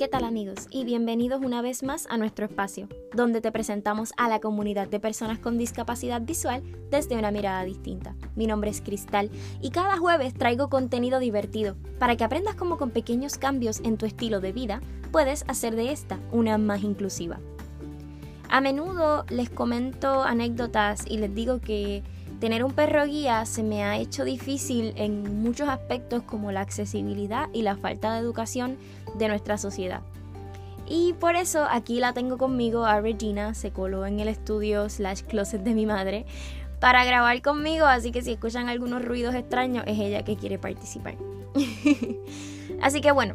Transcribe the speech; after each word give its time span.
¿Qué 0.00 0.08
tal 0.08 0.24
amigos? 0.24 0.66
Y 0.70 0.84
bienvenidos 0.84 1.42
una 1.44 1.60
vez 1.60 1.82
más 1.82 2.06
a 2.08 2.16
nuestro 2.16 2.46
espacio, 2.46 2.88
donde 3.12 3.42
te 3.42 3.52
presentamos 3.52 4.14
a 4.16 4.30
la 4.30 4.40
comunidad 4.40 4.88
de 4.88 4.98
personas 4.98 5.38
con 5.38 5.58
discapacidad 5.58 6.22
visual 6.22 6.62
desde 6.90 7.18
una 7.18 7.30
mirada 7.30 7.64
distinta. 7.64 8.16
Mi 8.34 8.46
nombre 8.46 8.70
es 8.70 8.80
Cristal 8.80 9.30
y 9.60 9.68
cada 9.68 9.98
jueves 9.98 10.32
traigo 10.32 10.70
contenido 10.70 11.20
divertido 11.20 11.76
para 11.98 12.16
que 12.16 12.24
aprendas 12.24 12.54
cómo 12.54 12.78
con 12.78 12.92
pequeños 12.92 13.36
cambios 13.36 13.80
en 13.80 13.98
tu 13.98 14.06
estilo 14.06 14.40
de 14.40 14.52
vida 14.52 14.80
puedes 15.12 15.44
hacer 15.48 15.76
de 15.76 15.92
esta 15.92 16.18
una 16.32 16.56
más 16.56 16.82
inclusiva. 16.82 17.38
A 18.48 18.62
menudo 18.62 19.26
les 19.28 19.50
comento 19.50 20.22
anécdotas 20.22 21.04
y 21.06 21.18
les 21.18 21.34
digo 21.34 21.60
que 21.60 22.02
tener 22.40 22.64
un 22.64 22.72
perro 22.72 23.04
guía 23.04 23.44
se 23.44 23.62
me 23.62 23.84
ha 23.84 23.98
hecho 23.98 24.24
difícil 24.24 24.94
en 24.96 25.42
muchos 25.42 25.68
aspectos 25.68 26.22
como 26.22 26.50
la 26.50 26.62
accesibilidad 26.62 27.48
y 27.52 27.62
la 27.62 27.76
falta 27.76 28.14
de 28.14 28.20
educación 28.20 28.78
de 29.14 29.28
nuestra 29.28 29.58
sociedad. 29.58 30.00
Y 30.88 31.12
por 31.12 31.36
eso 31.36 31.66
aquí 31.70 32.00
la 32.00 32.12
tengo 32.14 32.36
conmigo 32.36 32.84
a 32.84 33.00
Regina, 33.00 33.54
se 33.54 33.70
coló 33.70 34.06
en 34.06 34.18
el 34.18 34.26
estudio 34.26 34.88
slash 34.88 35.22
closet 35.22 35.62
de 35.62 35.74
mi 35.74 35.86
madre 35.86 36.26
para 36.80 37.04
grabar 37.04 37.40
conmigo, 37.42 37.84
así 37.84 38.10
que 38.10 38.22
si 38.22 38.32
escuchan 38.32 38.68
algunos 38.68 39.04
ruidos 39.04 39.34
extraños 39.34 39.84
es 39.86 39.98
ella 39.98 40.24
que 40.24 40.36
quiere 40.36 40.58
participar. 40.58 41.16
así 42.82 43.00
que 43.02 43.12
bueno, 43.12 43.34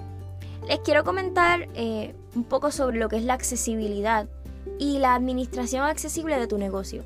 les 0.68 0.80
quiero 0.80 1.04
comentar 1.04 1.70
eh, 1.76 2.16
un 2.36 2.44
poco 2.44 2.72
sobre 2.72 2.98
lo 2.98 3.08
que 3.08 3.18
es 3.18 3.24
la 3.24 3.36
accesibilidad 3.36 4.28
y 4.80 4.98
la 4.98 5.14
administración 5.14 5.84
accesible 5.84 6.38
de 6.40 6.48
tu 6.48 6.58
negocio. 6.58 7.06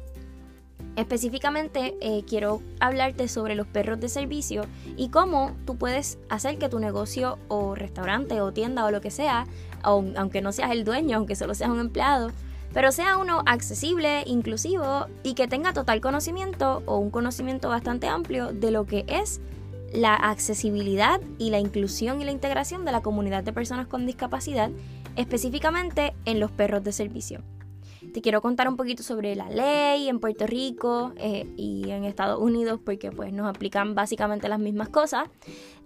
Específicamente 1.00 1.96
eh, 2.02 2.26
quiero 2.28 2.62
hablarte 2.82 3.30
sobre 3.30 3.56
los 3.56 3.66
perros 3.66 4.02
de 4.02 4.10
servicio 4.10 4.64
y 4.98 5.08
cómo 5.08 5.54
tú 5.66 5.78
puedes 5.78 6.20
hacer 6.28 6.58
que 6.58 6.68
tu 6.68 6.78
negocio 6.78 7.40
o 7.48 7.74
restaurante 7.74 8.42
o 8.42 8.52
tienda 8.52 8.84
o 8.84 8.92
lo 8.92 9.00
que 9.00 9.10
sea, 9.10 9.48
aunque 9.82 10.42
no 10.42 10.52
seas 10.52 10.72
el 10.72 10.84
dueño, 10.84 11.16
aunque 11.16 11.38
solo 11.38 11.56
seas 11.56 11.70
un 11.70 11.80
empleado, 11.80 12.34
pero 12.74 12.92
sea 12.92 13.18
uno 13.18 13.44
accesible, 13.46 14.24
inclusivo 14.26 15.06
y 15.24 15.36
que 15.36 15.48
tenga 15.48 15.72
total 15.72 16.02
conocimiento 16.02 16.84
o 16.86 16.98
un 16.98 17.12
conocimiento 17.12 17.70
bastante 17.70 18.10
amplio 18.10 18.52
de 18.52 18.72
lo 18.72 18.86
que 18.86 19.06
es 19.08 19.40
la 19.94 20.16
accesibilidad 20.16 21.22
y 21.38 21.50
la 21.50 21.60
inclusión 21.60 22.22
y 22.22 22.26
la 22.26 22.32
integración 22.32 22.84
de 22.84 22.92
la 22.92 23.00
comunidad 23.00 23.46
de 23.46 23.54
personas 23.54 23.88
con 23.88 24.06
discapacidad, 24.06 24.70
específicamente 25.16 26.14
en 26.26 26.42
los 26.42 26.52
perros 26.52 26.84
de 26.84 26.92
servicio. 26.92 27.42
Te 28.14 28.22
quiero 28.22 28.42
contar 28.42 28.70
un 28.70 28.78
poquito 28.78 29.04
sobre 29.04 29.36
la 29.36 29.50
ley 29.50 30.08
en 30.08 30.20
Puerto 30.20 30.48
Rico 30.48 31.14
eh, 31.18 31.46
y 31.58 31.90
en 31.92 32.06
Estados 32.06 32.40
Unidos 32.40 32.80
porque 32.84 33.12
pues 33.12 33.34
nos 33.34 33.48
aplican 33.48 33.94
básicamente 33.94 34.48
las 34.48 34.60
mismas 34.60 34.90
cosas. 34.90 35.28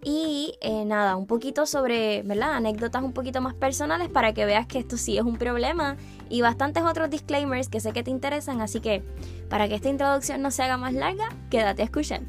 Y 0.04 0.56
eh, 0.62 0.86
nada, 0.86 1.16
un 1.16 1.26
poquito 1.26 1.66
sobre, 1.66 2.22
¿verdad? 2.24 2.54
Anécdotas 2.54 3.04
un 3.04 3.14
poquito 3.14 3.42
más 3.42 3.56
personales 3.56 4.10
para 4.10 4.34
que 4.34 4.46
veas 4.46 4.68
que 4.68 4.80
esto 4.80 4.98
sí 4.98 5.18
es 5.18 5.24
un 5.24 5.38
problema 5.38 5.98
y 6.30 6.42
bastantes 6.42 6.84
otros 6.84 7.10
disclaimers 7.10 7.68
que 7.68 7.80
sé 7.80 7.94
que 7.94 8.04
te 8.04 8.12
interesan. 8.12 8.62
Así 8.62 8.80
que 8.80 9.04
para 9.50 9.68
que 9.68 9.76
esta 9.76 9.90
introducción 9.90 10.42
no 10.42 10.52
se 10.52 10.62
haga 10.64 10.78
más 10.78 10.94
larga, 10.94 11.30
quédate 11.50 11.82
a 11.82 11.86
escuchar. 11.86 12.22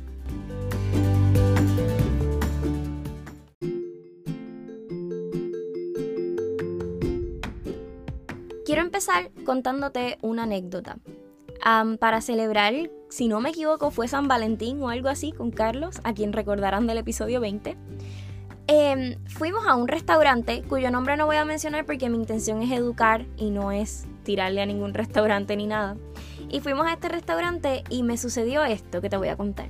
Quiero 8.75 8.87
empezar 8.87 9.31
contándote 9.47 10.19
una 10.21 10.43
anécdota. 10.43 10.99
para 12.01 12.21
celebrar, 12.21 12.75
si 13.09 13.29
no 13.29 13.41
me 13.41 13.51
equivoco, 13.51 13.93
fue 13.93 14.09
San 14.09 14.27
Valentín 14.27 14.83
o 14.83 14.89
algo 14.89 15.09
así 15.09 15.31
con 15.31 15.53
Carlos, 15.53 16.01
a 16.03 16.13
quien 16.13 16.33
recordarán 16.33 16.89
del 16.89 16.99
episodio 16.99 17.41
20. 17.41 17.77
Em, 18.67 19.15
fuimos 19.29 19.65
a 19.69 19.77
un 19.77 19.87
restaurante 19.87 20.65
cuyo 20.69 20.91
nombre 20.91 21.17
no 21.17 21.27
voy 21.27 21.37
a 21.37 21.45
mencionar 21.45 21.87
porque 21.87 22.11
mi 22.11 22.17
intención 22.17 22.63
es 22.63 22.73
educar 22.73 23.27
y 23.37 23.51
no 23.51 23.71
es 23.71 24.09
tirarle 24.25 24.61
a 24.61 24.67
ningún 24.67 24.93
restaurante 24.93 25.55
ni 25.55 25.69
nada. 25.69 25.97
Y 26.51 26.59
fuimos 26.59 26.89
a 26.89 26.95
este 26.95 27.09
restaurante 27.09 27.85
y 27.91 28.03
me 28.03 28.19
sucedió 28.19 28.65
esto 28.65 29.01
que 29.01 29.09
te 29.09 29.17
voy 29.17 29.29
a 29.29 29.37
contar. 29.37 29.69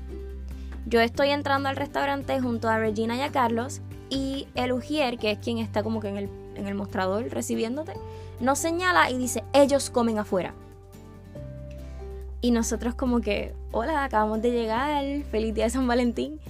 Yo 0.87 1.03
estoy 1.03 1.29
entrando 1.29 1.69
al 1.69 1.77
restaurante 1.77 2.41
junto 2.41 2.71
a 2.71 2.79
Regina 2.79 3.19
y 3.19 3.21
a 3.21 3.31
Carlos 3.31 3.83
y 4.09 4.49
el 4.55 4.73
Ujier, 4.73 5.19
que 5.19 5.33
es 5.33 5.39
quien 5.41 5.59
está 5.59 5.83
como 5.83 6.01
que 6.01 6.09
en 6.09 6.17
el, 6.17 6.44
en 6.57 6.67
el 6.67 6.75
mostrador 6.75 7.25
recibiéndote, 7.29 7.93
nos 8.41 8.59
señala 8.59 9.11
y 9.11 9.19
dice, 9.19 9.45
ellos 9.53 9.91
comen 9.91 10.19
afuera. 10.19 10.55
Y 12.41 12.51
nosotros 12.51 12.95
como 12.95 13.21
que, 13.21 13.55
hola, 13.73 14.05
acabamos 14.05 14.43
de 14.43 14.51
llegar, 14.51 15.03
feliz 15.31 15.55
día 15.55 15.65
de 15.65 15.71
San 15.71 15.87
Valentín. 15.87 16.41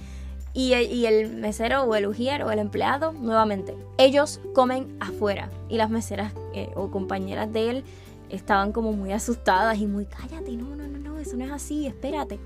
Y 0.53 0.73
el, 0.73 1.35
mesero 1.35 1.83
o 1.83 1.95
el 1.95 2.05
ujier 2.05 2.43
o 2.43 2.51
el 2.51 2.59
empleado, 2.59 3.11
nuevamente, 3.11 3.75
ellos 3.97 4.39
comen 4.53 4.95
afuera. 5.01 5.49
Y 5.67 5.77
las 5.77 5.89
meseras 5.89 6.33
eh, 6.53 6.69
o 6.75 6.91
compañeras 6.91 7.51
de 7.51 7.69
él 7.69 7.83
estaban 8.29 8.71
como 8.71 8.93
muy 8.93 9.11
asustadas 9.11 9.77
y 9.77 9.85
muy, 9.85 10.05
cállate, 10.05 10.51
no, 10.53 10.75
no, 10.75 10.87
no, 10.87 10.97
no, 10.97 11.19
eso 11.19 11.35
no 11.35 11.45
es 11.45 11.51
así, 11.51 11.87
espérate. 11.87 12.39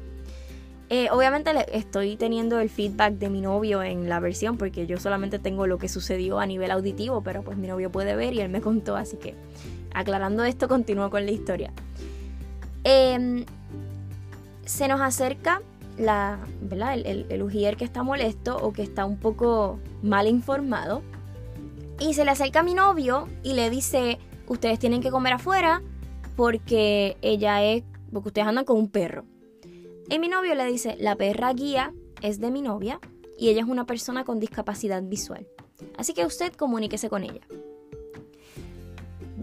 Eh, 0.91 1.07
obviamente 1.11 1.51
estoy 1.71 2.17
teniendo 2.17 2.59
el 2.59 2.69
feedback 2.69 3.13
de 3.13 3.29
mi 3.29 3.41
novio 3.41 3.83
en 3.83 4.09
la 4.09 4.19
versión 4.19 4.57
porque 4.57 4.87
yo 4.87 4.97
solamente 4.97 5.37
tengo 5.37 5.67
lo 5.67 5.77
que 5.77 5.87
sucedió 5.87 6.39
a 6.39 6.47
nivel 6.47 6.71
auditivo, 6.71 7.21
pero 7.21 7.43
pues 7.43 7.57
mi 7.57 7.67
novio 7.67 7.91
puede 7.91 8.15
ver 8.15 8.33
y 8.33 8.41
él 8.41 8.49
me 8.49 8.59
contó, 8.69 8.95
así 8.95 9.17
que 9.17 9.35
aclarando 9.93 10.43
esto 10.43 10.67
continúo 10.67 11.11
con 11.11 11.25
la 11.25 11.31
historia. 11.31 11.71
Em, 12.83 13.45
se 14.65 14.87
nos 14.87 14.99
acerca 14.99 15.61
la, 15.97 16.39
¿verdad? 16.61 16.95
El, 16.95 17.27
el, 17.29 17.43
ujier 17.43 17.77
que 17.77 17.85
está 17.85 18.01
molesto 18.01 18.57
o 18.57 18.73
que 18.73 18.81
está 18.81 19.05
un 19.05 19.17
poco 19.17 19.79
mal 20.01 20.27
informado 20.27 21.03
y 21.99 22.13
se 22.13 22.25
le 22.25 22.31
acerca 22.31 22.61
a 22.61 22.63
mi 22.63 22.73
novio 22.73 23.27
y 23.43 23.53
le 23.53 23.69
dice, 23.69 24.17
ustedes 24.47 24.79
tienen 24.79 25.01
que 25.01 25.11
comer 25.11 25.33
afuera 25.33 25.83
porque 26.35 27.17
ella 27.21 27.63
es, 27.63 27.83
porque 28.11 28.29
ustedes 28.29 28.47
andan 28.47 28.65
con 28.65 28.77
un 28.77 28.89
perro. 28.89 29.25
Y 30.11 30.17
mi 30.17 30.27
novio 30.27 30.55
le 30.55 30.65
dice, 30.65 30.95
la 30.99 31.15
perra 31.15 31.53
guía 31.53 31.93
es 32.23 32.39
de 32.39 32.49
mi 32.49 32.63
novia 32.63 32.99
y 33.37 33.49
ella 33.49 33.61
es 33.61 33.67
una 33.67 33.85
persona 33.85 34.25
con 34.25 34.39
discapacidad 34.39 35.03
visual. 35.03 35.47
Así 35.97 36.15
que 36.15 36.25
usted 36.25 36.51
comuníquese 36.53 37.09
con 37.09 37.23
ella. 37.23 37.41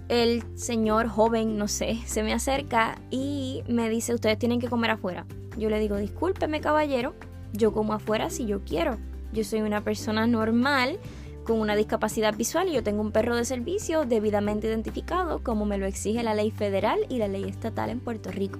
El 0.09 0.43
señor 0.57 1.07
joven, 1.07 1.57
no 1.57 1.69
sé, 1.69 1.99
se 2.07 2.25
me 2.25 2.33
acerca 2.33 3.01
y 3.11 3.63
me 3.69 3.89
dice, 3.89 4.13
ustedes 4.13 4.41
tienen 4.41 4.59
que 4.59 4.69
comer 4.69 4.91
afuera. 4.91 5.25
Yo 5.57 5.71
le 5.71 5.79
digo, 5.79 5.99
discúlpeme 5.99 6.61
caballero, 6.61 7.15
yo 7.53 7.73
como 7.73 7.93
afuera 7.93 8.29
si 8.29 8.45
yo 8.45 8.65
quiero. 8.65 8.99
Yo 9.33 9.45
soy 9.45 9.61
una 9.61 9.85
persona 9.85 10.27
normal 10.27 10.99
con 11.45 11.61
una 11.61 11.77
discapacidad 11.77 12.37
visual 12.37 12.69
y 12.69 12.73
yo 12.73 12.83
tengo 12.83 13.03
un 13.03 13.13
perro 13.13 13.37
de 13.37 13.45
servicio 13.45 14.05
debidamente 14.05 14.67
identificado 14.67 15.45
como 15.45 15.65
me 15.65 15.79
lo 15.79 15.87
exige 15.87 16.25
la 16.25 16.35
ley 16.35 16.51
federal 16.51 16.99
y 17.09 17.19
la 17.19 17.29
ley 17.29 17.45
estatal 17.45 17.89
en 17.89 18.01
Puerto 18.01 18.33
Rico 18.33 18.59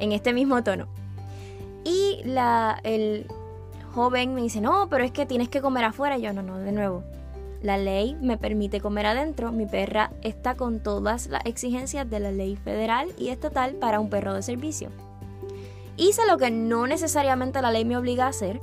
en 0.00 0.12
este 0.12 0.32
mismo 0.32 0.62
tono. 0.64 0.88
Y 1.84 2.20
el 2.84 3.26
joven 3.94 4.34
me 4.34 4.42
dice, 4.42 4.60
no, 4.60 4.88
pero 4.90 5.04
es 5.04 5.12
que 5.12 5.26
tienes 5.26 5.48
que 5.48 5.60
comer 5.60 5.84
afuera. 5.84 6.18
yo, 6.18 6.32
no, 6.32 6.42
no, 6.42 6.58
de 6.58 6.72
nuevo. 6.72 7.04
La 7.62 7.76
ley 7.76 8.16
me 8.20 8.38
permite 8.38 8.80
comer 8.80 9.06
adentro. 9.06 9.52
Mi 9.52 9.66
perra 9.66 10.10
está 10.22 10.54
con 10.54 10.80
todas 10.80 11.26
las 11.28 11.44
exigencias 11.44 12.08
de 12.08 12.20
la 12.20 12.32
ley 12.32 12.56
federal 12.56 13.08
y 13.18 13.28
estatal 13.28 13.74
para 13.74 14.00
un 14.00 14.08
perro 14.08 14.34
de 14.34 14.42
servicio. 14.42 14.88
Hice 15.96 16.22
lo 16.26 16.38
que 16.38 16.50
no 16.50 16.86
necesariamente 16.86 17.60
la 17.60 17.70
ley 17.70 17.84
me 17.84 17.96
obliga 17.96 18.24
a 18.24 18.28
hacer, 18.28 18.60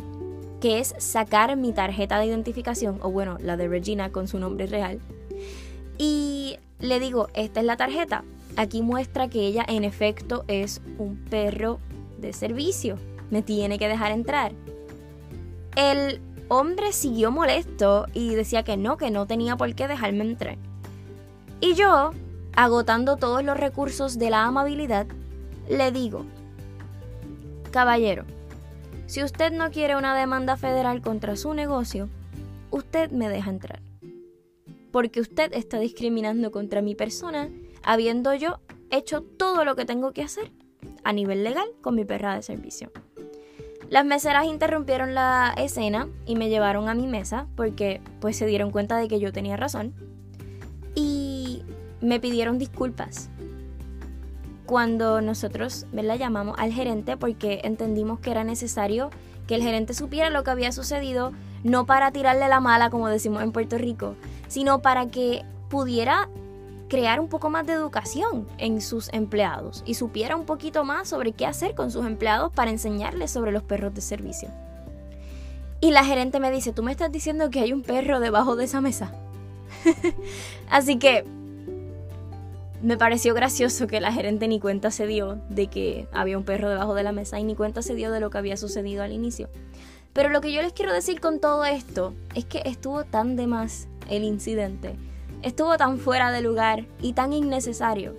que 0.59 0.79
es 0.79 0.95
sacar 0.97 1.55
mi 1.55 1.71
tarjeta 1.71 2.17
de 2.17 2.25
identificación, 2.25 2.97
o 3.03 3.11
bueno, 3.11 3.37
la 3.39 3.57
de 3.57 3.67
Regina 3.67 4.11
con 4.11 4.27
su 4.27 4.39
nombre 4.39 4.65
real. 4.65 4.99
Y 5.99 6.57
le 6.79 6.99
digo, 6.99 7.27
esta 7.35 7.59
es 7.59 7.65
la 7.67 7.77
tarjeta, 7.77 8.23
Aquí 8.57 8.81
muestra 8.81 9.29
que 9.29 9.45
ella 9.45 9.63
en 9.67 9.83
efecto 9.83 10.43
es 10.47 10.81
un 10.97 11.15
perro 11.15 11.79
de 12.17 12.33
servicio. 12.33 12.97
Me 13.29 13.43
tiene 13.43 13.77
que 13.77 13.87
dejar 13.87 14.11
entrar. 14.11 14.51
El 15.75 16.19
hombre 16.47 16.91
siguió 16.91 17.29
molesto 17.29 18.07
y 18.13 18.33
decía 18.33 18.63
que 18.63 18.75
no, 18.75 18.97
que 18.97 19.11
no 19.11 19.27
tenía 19.27 19.55
por 19.57 19.75
qué 19.75 19.87
dejarme 19.87 20.23
entrar. 20.23 20.57
Y 21.61 21.75
yo, 21.75 22.13
agotando 22.55 23.17
todos 23.17 23.43
los 23.43 23.57
recursos 23.57 24.17
de 24.17 24.31
la 24.31 24.45
amabilidad, 24.45 25.05
le 25.69 25.91
digo, 25.91 26.25
caballero, 27.69 28.25
si 29.05 29.23
usted 29.23 29.51
no 29.51 29.69
quiere 29.69 29.95
una 29.95 30.17
demanda 30.17 30.57
federal 30.57 31.01
contra 31.01 31.35
su 31.35 31.53
negocio, 31.53 32.09
usted 32.71 33.11
me 33.11 33.29
deja 33.29 33.51
entrar. 33.51 33.81
Porque 34.91 35.19
usted 35.19 35.53
está 35.53 35.77
discriminando 35.77 36.51
contra 36.51 36.81
mi 36.81 36.95
persona 36.95 37.49
habiendo 37.87 38.33
yo 38.33 38.59
hecho 38.91 39.21
todo 39.21 39.63
lo 39.63 39.77
que 39.77 39.85
tengo 39.85 40.11
que 40.11 40.21
hacer 40.21 40.51
a 41.05 41.13
nivel 41.13 41.45
legal 41.45 41.69
con 41.81 41.95
mi 41.95 42.03
perra 42.03 42.35
de 42.35 42.41
servicio. 42.41 42.91
Las 43.89 44.05
meseras 44.05 44.45
interrumpieron 44.45 45.15
la 45.15 45.53
escena 45.57 46.09
y 46.25 46.35
me 46.35 46.49
llevaron 46.49 46.89
a 46.89 46.93
mi 46.93 47.07
mesa 47.07 47.47
porque 47.55 48.01
pues 48.19 48.35
se 48.35 48.45
dieron 48.45 48.71
cuenta 48.71 48.97
de 48.97 49.07
que 49.07 49.21
yo 49.21 49.31
tenía 49.31 49.55
razón 49.55 49.93
y 50.95 51.63
me 52.01 52.19
pidieron 52.19 52.57
disculpas. 52.57 53.29
Cuando 54.65 55.21
nosotros 55.21 55.85
la 55.93 56.17
llamamos 56.17 56.59
al 56.59 56.73
gerente 56.73 57.15
porque 57.15 57.61
entendimos 57.63 58.19
que 58.19 58.31
era 58.31 58.43
necesario 58.43 59.11
que 59.47 59.55
el 59.55 59.63
gerente 59.63 59.93
supiera 59.93 60.29
lo 60.29 60.43
que 60.43 60.51
había 60.51 60.73
sucedido, 60.73 61.31
no 61.63 61.85
para 61.85 62.11
tirarle 62.11 62.49
la 62.49 62.59
mala 62.59 62.89
como 62.89 63.07
decimos 63.07 63.43
en 63.43 63.53
Puerto 63.53 63.77
Rico, 63.77 64.15
sino 64.49 64.81
para 64.81 65.07
que 65.07 65.45
pudiera 65.69 66.27
crear 66.87 67.19
un 67.19 67.27
poco 67.27 67.49
más 67.49 67.65
de 67.65 67.73
educación 67.73 68.47
en 68.57 68.81
sus 68.81 69.09
empleados 69.13 69.83
y 69.85 69.95
supiera 69.95 70.35
un 70.35 70.45
poquito 70.45 70.83
más 70.83 71.09
sobre 71.09 71.33
qué 71.33 71.45
hacer 71.45 71.75
con 71.75 71.91
sus 71.91 72.05
empleados 72.05 72.51
para 72.51 72.71
enseñarles 72.71 73.31
sobre 73.31 73.51
los 73.51 73.63
perros 73.63 73.93
de 73.93 74.01
servicio. 74.01 74.49
Y 75.79 75.91
la 75.91 76.03
gerente 76.03 76.39
me 76.39 76.51
dice, 76.51 76.73
tú 76.73 76.81
me 76.83 76.91
estás 76.91 77.11
diciendo 77.11 77.49
que 77.49 77.59
hay 77.59 77.73
un 77.73 77.83
perro 77.83 78.19
debajo 78.19 78.55
de 78.55 78.65
esa 78.65 78.81
mesa. 78.81 79.13
Así 80.69 80.97
que 80.97 81.23
me 82.81 82.97
pareció 82.97 83.33
gracioso 83.33 83.87
que 83.87 84.01
la 84.01 84.11
gerente 84.11 84.47
ni 84.47 84.59
cuenta 84.59 84.91
se 84.91 85.07
dio 85.07 85.39
de 85.49 85.67
que 85.67 86.07
había 86.11 86.37
un 86.37 86.43
perro 86.43 86.69
debajo 86.69 86.93
de 86.93 87.03
la 87.03 87.11
mesa 87.11 87.39
y 87.39 87.43
ni 87.43 87.55
cuenta 87.55 87.81
se 87.81 87.95
dio 87.95 88.11
de 88.11 88.19
lo 88.19 88.29
que 88.29 88.37
había 88.37 88.57
sucedido 88.57 89.03
al 89.03 89.11
inicio. 89.11 89.49
Pero 90.13 90.29
lo 90.29 90.41
que 90.41 90.51
yo 90.51 90.61
les 90.61 90.73
quiero 90.73 90.93
decir 90.93 91.19
con 91.19 91.39
todo 91.39 91.63
esto 91.65 92.13
es 92.33 92.45
que 92.45 92.61
estuvo 92.65 93.03
tan 93.03 93.35
de 93.35 93.45
más 93.45 93.87
el 94.09 94.23
incidente, 94.23 94.95
estuvo 95.41 95.77
tan 95.77 95.99
fuera 95.99 96.31
de 96.31 96.41
lugar 96.41 96.85
y 97.01 97.13
tan 97.13 97.33
innecesario. 97.33 98.15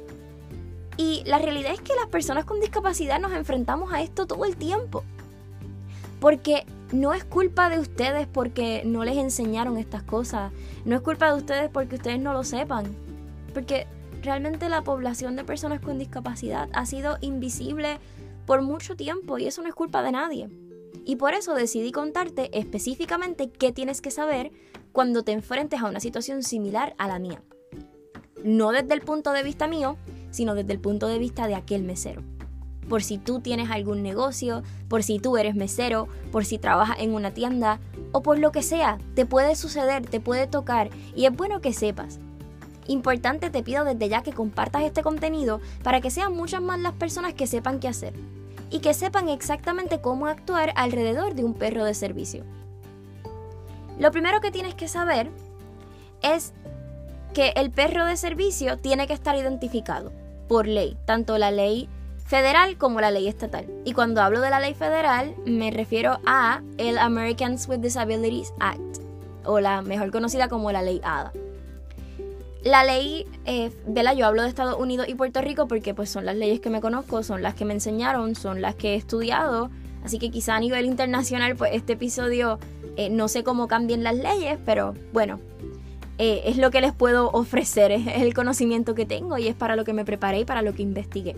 Y 0.97 1.23
la 1.27 1.39
realidad 1.39 1.73
es 1.73 1.81
que 1.81 1.95
las 1.95 2.09
personas 2.09 2.45
con 2.45 2.61
discapacidad 2.61 3.21
nos 3.21 3.33
enfrentamos 3.33 3.93
a 3.93 4.03
esto 4.03 4.27
todo 4.27 4.45
el 4.45 4.57
tiempo. 4.57 5.05
Porque 6.21 6.67
no 6.91 7.15
es 7.15 7.25
culpa 7.25 7.69
de 7.69 7.79
ustedes 7.79 8.27
porque 8.27 8.83
no 8.85 9.05
les 9.05 9.17
enseñaron 9.17 9.79
estas 9.79 10.03
cosas. 10.03 10.53
No 10.85 10.97
es 10.97 11.03
culpa 11.03 11.31
de 11.31 11.39
ustedes 11.39 11.71
porque 11.71 11.97
ustedes 11.97 12.19
no 12.19 12.33
lo 12.33 12.43
sepan. 12.43 12.87
Porque 13.55 13.87
realmente 14.23 14.69
la 14.69 14.83
población 14.83 15.37
de 15.37 15.45
personas 15.45 15.81
con 15.81 15.99
discapacidad 15.99 16.69
ha 16.73 16.87
sido 16.87 17.19
invisible 17.21 17.99
por 18.47 18.63
mucho 18.63 18.97
tiempo 18.97 19.39
y 19.39 19.47
eso 19.47 19.63
no 19.63 19.69
es 19.69 19.75
culpa 19.75 20.03
de 20.03 20.13
nadie. 20.13 20.49
Y 21.05 21.17
por 21.17 21.35
eso 21.35 21.55
decidí 21.55 21.93
contarte 21.93 22.51
específicamente 22.59 23.51
qué 23.51 23.73
tienes 23.73 24.01
que 24.01 24.11
saber 24.11 24.51
cuando 24.93 25.23
te 25.23 25.33
enfrentes 25.33 25.81
a 25.81 25.87
una 25.87 26.01
situación 26.01 26.43
similar 26.43 26.95
a 26.99 27.09
la 27.09 27.19
mía. 27.19 27.43
No 28.45 28.71
desde 28.71 28.95
el 28.95 29.01
punto 29.01 29.33
de 29.33 29.43
vista 29.43 29.67
mío, 29.67 29.97
sino 30.31 30.55
desde 30.55 30.73
el 30.73 30.81
punto 30.81 31.09
de 31.09 31.19
vista 31.19 31.47
de 31.47 31.55
aquel 31.55 31.83
mesero. 31.83 32.23
Por 32.89 33.03
si 33.03 33.19
tú 33.19 33.41
tienes 33.41 33.71
algún 33.71 34.03
negocio, 34.03 34.63
por 34.89 35.03
si 35.03 35.19
tú 35.19 35.37
eres 35.37 35.55
mesero, 35.55 36.09
por 36.33 36.45
si 36.45 36.59
trabajas 36.59 36.99
en 37.01 37.13
una 37.13 37.33
tienda 37.33 37.81
o 38.13 38.23
por 38.23 38.39
lo 38.39 38.53
que 38.53 38.63
sea, 38.63 38.99
te 39.15 39.27
puede 39.27 39.57
suceder, 39.57 40.07
te 40.07 40.21
puede 40.21 40.47
tocar 40.47 40.91
y 41.15 41.27
es 41.27 41.37
bueno 41.37 41.61
que 41.61 41.73
sepas 41.73 42.19
Importante 42.89 43.51
te 43.51 43.63
pido 43.63 43.85
desde 43.85 44.09
ya 44.09 44.23
que 44.23 44.33
compartas 44.33 44.83
este 44.83 45.03
contenido 45.03 45.61
para 45.83 46.01
que 46.01 46.11
sean 46.11 46.35
muchas 46.35 46.63
más 46.63 46.81
las 46.81 46.95
personas 46.95 47.35
que 47.35 47.47
sepan 47.47 47.81
qué 47.81 47.89
hacer 47.89 48.15
y 48.71 48.81
que 48.81 48.95
sepan 48.95 49.29
exactamente 49.29 50.01
cómo 50.01 50.27
actuar 50.27 50.73
alrededor 50.75 51.35
de 51.35 51.45
un 51.45 51.53
perro 51.53 51.85
de 51.85 51.93
servicio. 51.93 52.45
Lo 53.99 54.11
primero 54.13 54.41
que 54.41 54.51
tienes 54.51 54.75
que 54.75 54.89
saber 54.89 55.31
es 56.23 56.53
que 57.35 57.53
el 57.57 57.71
perro 57.71 58.05
de 58.05 58.17
servicio 58.17 58.79
tiene 58.79 59.07
que 59.07 59.13
estar 59.13 59.37
identificado 59.37 60.13
por 60.49 60.67
ley, 60.67 60.97
tanto 61.05 61.37
la 61.39 61.51
ley 61.51 61.89
federal 62.25 62.77
como 62.79 63.01
la 63.01 63.11
ley 63.11 63.27
estatal. 63.27 63.67
Y 63.85 63.93
cuando 63.93 64.23
hablo 64.23 64.41
de 64.41 64.51
la 64.51 64.61
ley 64.61 64.75
federal 64.75 65.35
me 65.47 65.71
refiero 65.71 66.21
a 66.27 66.63
el 66.77 66.99
Americans 66.99 67.69
with 67.69 67.79
Disabilities 67.79 68.53
Act, 68.61 68.99
o 69.45 69.61
la 69.61 69.83
mejor 69.83 70.11
conocida 70.11 70.49
como 70.49 70.71
la 70.71 70.83
ley 70.83 71.01
ADA. 71.03 71.33
La 72.63 72.85
ley, 72.85 73.25
eh, 73.45 73.71
la 73.95 74.15
Yo 74.15 74.27
hablo 74.27 74.43
de 74.43 74.49
Estados 74.49 74.77
Unidos 74.79 75.09
y 75.09 75.15
Puerto 75.15 75.41
Rico 75.41 75.69
porque 75.69 75.95
pues 75.95 76.11
son 76.11 76.27
las 76.27 76.37
leyes 76.37 76.61
que 76.61 76.71
me 76.71 76.81
conozco, 76.81 77.23
son 77.23 77.41
las 77.41 77.55
que 77.55 77.65
me 77.65 77.73
enseñaron, 77.73 78.35
son 78.35 78.61
las 78.61 78.75
que 78.75 78.95
he 78.95 78.97
estudiado. 78.97 79.71
Así 80.05 80.19
que 80.19 80.31
quizá 80.31 80.57
a 80.57 80.61
nivel 80.61 80.85
internacional, 80.87 81.57
pues 81.57 81.71
este 81.75 81.95
episodio 81.95 82.59
eh, 82.99 83.11
no 83.11 83.29
sé 83.29 83.45
cómo 83.45 83.69
cambien 83.69 84.03
las 84.03 84.17
leyes, 84.17 84.59
pero 84.67 84.93
bueno, 85.13 85.39
eh, 86.19 86.43
es 86.47 86.57
lo 86.57 86.73
que 86.73 86.81
les 86.81 86.93
puedo 86.93 87.31
ofrecer, 87.31 87.93
es 87.93 88.09
el 88.09 88.35
conocimiento 88.35 88.97
que 88.97 89.07
tengo 89.07 89.39
y 89.39 89.47
es 89.47 89.55
para 89.55 89.77
lo 89.77 89.85
que 89.85 89.93
me 89.93 90.05
preparé 90.05 90.41
y 90.41 90.45
para 90.45 90.63
lo 90.63 90.75
que 90.75 90.83
investigué. 90.83 91.37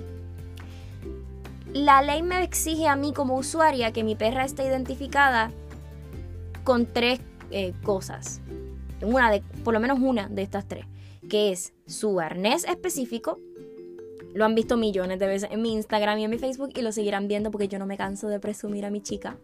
La 1.74 2.00
ley 2.00 2.22
me 2.22 2.42
exige 2.42 2.88
a 2.88 2.96
mí 2.96 3.12
como 3.12 3.36
usuaria 3.36 3.92
que 3.92 4.04
mi 4.04 4.14
perra 4.14 4.46
esté 4.46 4.64
identificada 4.64 5.52
con 6.64 6.86
tres 6.86 7.20
eh, 7.50 7.74
cosas. 7.82 8.40
Una 9.02 9.30
de, 9.30 9.42
por 9.62 9.74
lo 9.74 9.80
menos 9.80 9.98
una 10.00 10.28
de 10.28 10.40
estas 10.40 10.66
tres 10.66 10.86
que 11.28 11.52
es 11.52 11.74
su 11.86 12.20
arnés 12.20 12.64
específico. 12.64 13.38
Lo 14.32 14.46
han 14.46 14.54
visto 14.54 14.78
millones 14.78 15.18
de 15.18 15.26
veces 15.26 15.50
en 15.52 15.60
mi 15.60 15.74
Instagram 15.74 16.18
y 16.20 16.24
en 16.24 16.30
mi 16.30 16.38
Facebook 16.38 16.70
y 16.74 16.80
lo 16.80 16.90
seguirán 16.90 17.28
viendo 17.28 17.50
porque 17.50 17.68
yo 17.68 17.78
no 17.78 17.84
me 17.84 17.98
canso 17.98 18.28
de 18.28 18.40
presumir 18.40 18.86
a 18.86 18.90
mi 18.90 19.02
chica. 19.02 19.36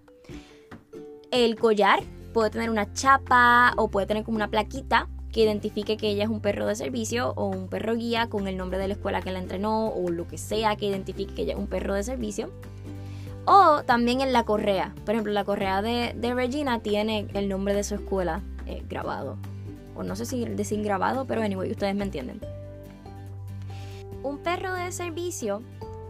El 1.31 1.57
collar 1.57 2.03
puede 2.33 2.51
tener 2.51 2.71
una 2.71 2.93
chapa 2.93 3.73
o 3.77 3.89
puede 3.89 4.07
tener 4.07 4.25
como 4.25 4.37
una 4.37 4.49
plaquita 4.49 5.09
que 5.33 5.43
identifique 5.43 5.97
que 5.97 6.09
ella 6.09 6.25
es 6.25 6.31
un 6.31 6.41
perro 6.41 6.67
de 6.67 6.75
servicio 6.77 7.33
o 7.37 7.47
un 7.47 7.69
perro 7.69 7.95
guía 7.95 8.29
con 8.29 8.49
el 8.49 8.57
nombre 8.57 8.79
de 8.79 8.89
la 8.89 8.95
escuela 8.95 9.21
que 9.23 9.33
la 9.33 9.39
entrenó 9.39 9.89
o 9.89 10.11
lo 10.11 10.27
que 10.27 10.39
sea 10.39 10.77
que 10.77 10.87
identifique 10.87 11.35
que 11.35 11.43
ella 11.43 11.53
es 11.53 11.59
un 11.59 11.67
perro 11.67 11.95
de 11.95 12.03
servicio. 12.03 12.51
O 13.45 13.83
también 13.85 14.21
en 14.21 14.33
la 14.33 14.45
correa. 14.45 14.95
Por 15.05 15.15
ejemplo, 15.15 15.33
la 15.33 15.45
correa 15.45 15.83
de, 15.83 16.15
Regina 16.35 16.81
tiene 16.81 17.29
el 17.35 17.49
nombre 17.49 17.75
de 17.75 17.85
su 17.85 17.95
escuela 17.95 18.43
eh, 18.67 18.83
grabado 18.89 19.37
o 19.97 20.03
no 20.03 20.15
sé 20.15 20.27
si 20.27 20.45
decir 20.45 20.83
grabado, 20.83 21.25
pero 21.25 21.43
anyway, 21.43 21.71
ustedes 21.71 21.95
me 21.95 22.05
entienden. 22.05 22.41
Un 24.23 24.39
perro 24.39 24.75
de 24.75 24.93
servicio, 24.93 25.63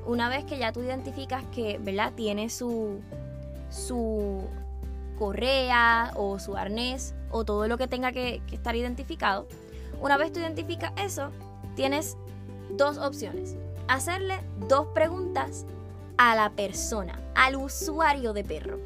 una 0.07 0.29
vez 0.29 0.45
que 0.45 0.59
ya 0.59 0.73
tú 0.73 0.83
identificas 0.83 1.45
que, 1.55 1.79
¿verdad? 1.79 2.13
Tiene 2.15 2.49
su, 2.49 3.01
su 3.71 4.43
correa 5.17 6.13
o 6.15 6.39
su 6.39 6.57
arnés 6.57 7.15
o 7.31 7.45
todo 7.45 7.67
lo 7.69 7.79
que 7.79 7.89
tenga 7.89 8.13
que, 8.13 8.43
estar 8.53 8.77
identificado, 8.77 9.47
una 10.01 10.17
vez 10.17 10.33
tú 10.33 10.41
identificas 10.41 10.93
eso, 10.97 11.31
tienes 11.75 12.17
dos 12.71 12.99
opciones. 12.99 13.57
Hacerle 13.89 14.41
dos 14.69 14.89
preguntas 14.89 15.65
a 16.19 16.35
la 16.35 16.51
persona, 16.51 17.21
al 17.35 17.57
usuario 17.57 18.33
de 18.33 18.45
perro. 18.45 18.79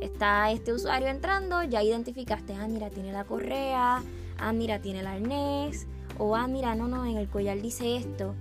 Está 0.00 0.50
este 0.50 0.72
usuario 0.72 1.08
entrando, 1.08 1.62
ya 1.62 1.82
identificaste, 1.82 2.54
ah, 2.54 2.68
mira, 2.68 2.90
tiene 2.90 3.12
la 3.12 3.24
correa, 3.24 4.02
ah, 4.38 4.52
mira, 4.52 4.80
tiene 4.80 5.00
el 5.00 5.06
arnés, 5.06 5.86
o 6.18 6.36
ah, 6.36 6.46
mira, 6.46 6.74
no, 6.74 6.88
no, 6.88 7.06
en 7.06 7.16
el 7.16 7.28
collar 7.28 7.60
dice 7.60 7.96
esto. 7.96 8.34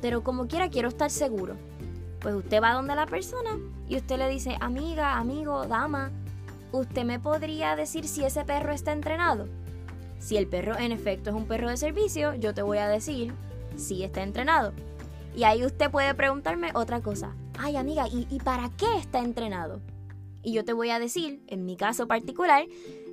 Pero 0.00 0.22
como 0.22 0.46
quiera, 0.46 0.68
quiero 0.68 0.88
estar 0.88 1.10
seguro. 1.10 1.56
Pues 2.20 2.34
usted 2.34 2.62
va 2.62 2.74
donde 2.74 2.94
la 2.94 3.06
persona 3.06 3.58
y 3.88 3.96
usted 3.96 4.18
le 4.18 4.28
dice, 4.28 4.56
amiga, 4.60 5.16
amigo, 5.16 5.66
dama, 5.66 6.10
¿usted 6.72 7.04
me 7.04 7.18
podría 7.18 7.76
decir 7.76 8.06
si 8.06 8.24
ese 8.24 8.44
perro 8.44 8.72
está 8.72 8.92
entrenado? 8.92 9.48
Si 10.18 10.36
el 10.36 10.46
perro 10.46 10.78
en 10.78 10.92
efecto 10.92 11.30
es 11.30 11.36
un 11.36 11.46
perro 11.46 11.70
de 11.70 11.76
servicio, 11.76 12.34
yo 12.34 12.54
te 12.54 12.62
voy 12.62 12.78
a 12.78 12.88
decir 12.88 13.32
si 13.76 14.02
está 14.02 14.22
entrenado. 14.22 14.72
Y 15.34 15.44
ahí 15.44 15.64
usted 15.64 15.90
puede 15.90 16.14
preguntarme 16.14 16.70
otra 16.74 17.00
cosa. 17.00 17.34
Ay, 17.58 17.76
amiga, 17.76 18.06
¿y, 18.08 18.26
¿y, 18.30 18.38
para 18.40 18.70
qué 18.76 18.98
está 18.98 19.20
entrenado? 19.20 19.80
Y 20.42 20.52
yo 20.52 20.64
te 20.64 20.72
voy 20.72 20.90
a 20.90 20.98
decir, 20.98 21.42
en 21.46 21.64
mi 21.64 21.76
caso 21.76 22.06
particular, 22.06 22.64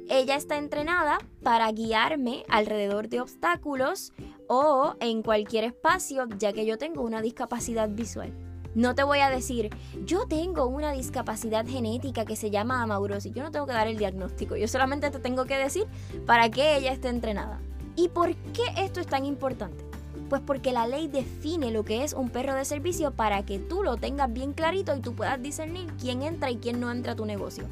ella 0.09 0.35
está 0.35 0.57
entrenada 0.57 1.19
para 1.43 1.71
guiarme 1.71 2.43
alrededor 2.49 3.09
de 3.09 3.21
obstáculos 3.21 4.13
o 4.47 4.95
en 4.99 5.21
cualquier 5.21 5.65
espacio, 5.65 6.27
ya 6.37 6.53
que 6.53 6.65
yo 6.65 6.77
tengo 6.77 7.03
una 7.03 7.21
discapacidad 7.21 7.89
visual. 7.89 8.33
No 8.77 8.93
te 8.93 9.01
voy 9.01 9.21
a 9.21 9.31
decir, 9.31 9.71
yo 10.05 10.27
tengo 10.27 10.67
una 10.67 10.91
discapacidad 10.91 11.65
genética 11.65 12.25
que 12.25 12.35
se 12.35 12.51
llama 12.51 12.83
amaurosis. 12.83 13.33
Yo 13.33 13.41
no 13.41 13.49
tengo 13.49 13.65
que 13.65 13.73
dar 13.73 13.87
el 13.87 13.97
diagnóstico. 13.97 14.55
Yo 14.55 14.67
solamente 14.67 15.09
te 15.09 15.17
tengo 15.17 15.45
que 15.45 15.57
decir 15.57 15.87
para 16.27 16.51
qué 16.51 16.77
ella 16.77 16.91
esté 16.91 17.07
entrenada. 17.07 17.59
¿Y 17.95 18.09
por 18.09 18.35
qué 18.35 18.61
esto 18.77 18.99
es 18.99 19.07
tan 19.07 19.25
importante? 19.25 19.83
Pues 20.29 20.43
porque 20.45 20.73
la 20.73 20.85
ley 20.85 21.07
define 21.07 21.71
lo 21.71 21.83
que 21.83 22.03
es 22.03 22.13
un 22.13 22.29
perro 22.29 22.53
de 22.53 22.65
servicio 22.65 23.09
para 23.09 23.43
que 23.43 23.57
tú 23.57 23.81
lo 23.81 23.97
tengas 23.97 24.31
bien 24.31 24.53
clarito 24.53 24.95
y 24.95 24.99
tú 24.99 25.15
puedas 25.15 25.41
discernir 25.41 25.91
quién 25.99 26.21
entra 26.21 26.51
y 26.51 26.57
quién 26.57 26.79
no 26.79 26.91
entra 26.91 27.13
a 27.13 27.15
tu 27.15 27.25
negocio. 27.25 27.63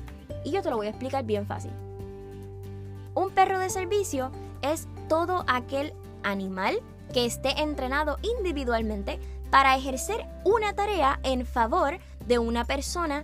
Y 0.43 0.49
yo 0.49 0.63
te 0.63 0.71
lo 0.71 0.77
voy 0.77 0.87
a 0.87 0.89
explicar 0.89 1.23
bien 1.23 1.45
fácil. 1.45 1.69
Un 3.13 3.29
perro 3.29 3.59
de 3.59 3.69
servicio 3.69 4.31
es 4.63 4.87
todo 5.07 5.45
aquel 5.45 5.93
animal 6.23 6.79
que 7.13 7.25
esté 7.25 7.61
entrenado 7.61 8.17
individualmente 8.23 9.19
para 9.49 9.75
ejercer 9.75 10.25
una 10.43 10.73
tarea 10.73 11.19
en 11.23 11.45
favor 11.45 11.99
de 12.25 12.39
una 12.39 12.65
persona 12.65 13.23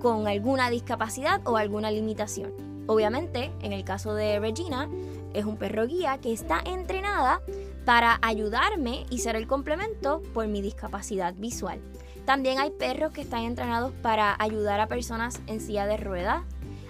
con 0.00 0.28
alguna 0.28 0.70
discapacidad 0.70 1.40
o 1.46 1.56
alguna 1.56 1.90
limitación. 1.90 2.52
Obviamente, 2.86 3.50
en 3.62 3.72
el 3.72 3.84
caso 3.84 4.14
de 4.14 4.38
Regina, 4.38 4.88
es 5.32 5.44
un 5.44 5.56
perro 5.56 5.86
guía 5.86 6.18
que 6.18 6.32
está 6.32 6.60
entrenada 6.64 7.40
para 7.84 8.18
ayudarme 8.22 9.06
y 9.10 9.18
ser 9.18 9.36
el 9.36 9.46
complemento 9.46 10.22
por 10.32 10.46
mi 10.46 10.60
discapacidad 10.60 11.34
visual. 11.34 11.80
También 12.24 12.58
hay 12.58 12.70
perros 12.70 13.12
que 13.12 13.22
están 13.22 13.42
entrenados 13.42 13.92
para 14.02 14.36
ayudar 14.38 14.80
a 14.80 14.86
personas 14.86 15.40
en 15.46 15.60
silla 15.60 15.86
de 15.86 15.96
ruedas. 15.96 16.42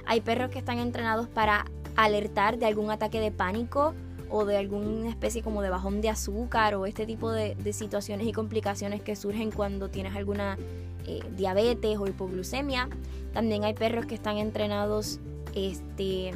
Hay 0.07 0.21
perros 0.21 0.51
que 0.51 0.59
están 0.59 0.79
entrenados 0.79 1.29
para 1.29 1.65
alertar 1.97 2.59
de 2.59 2.67
algún 2.67 2.91
ataque 2.91 3.21
de 3.21 3.31
pánico 3.31 3.95
o 4.37 4.45
de 4.45 4.57
alguna 4.57 5.09
especie 5.09 5.45
como 5.45 5.63
de 5.63 5.71
bajón 5.71 6.01
de 6.01 6.09
azúcar 6.09 6.75
o 6.75 6.87
este 6.87 7.07
tipo 7.07 7.31
de, 7.31 7.55
situaciones 7.73 8.27
y 8.27 8.33
complicaciones 8.33 9.01
que 9.01 9.15
surgen 9.15 9.53
cuando 9.53 9.91
tienes 9.91 10.17
alguna 10.17 10.59
eh, 11.07 11.21
diabetes 11.37 11.97
o 11.99 12.09
hipoglucemia. 12.09 12.89
También 13.33 13.63
hay 13.63 13.75
perros 13.75 14.07
que 14.07 14.17
están 14.17 14.39
entrenados 14.39 15.21
este, 15.55 16.33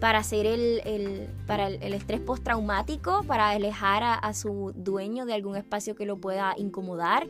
para 0.00 0.18
hacer 0.18 0.46
el, 0.46 1.28
para 1.46 1.68
el, 1.68 1.94
estrés 1.94 2.20
postraumático, 2.20 3.22
para 3.22 3.50
alejar 3.50 4.02
a, 4.20 4.34
su 4.34 4.72
dueño 4.74 5.24
de 5.24 5.34
algún 5.34 5.54
espacio 5.54 5.94
que 5.94 6.06
lo 6.06 6.16
pueda 6.16 6.54
incomodar. 6.56 7.28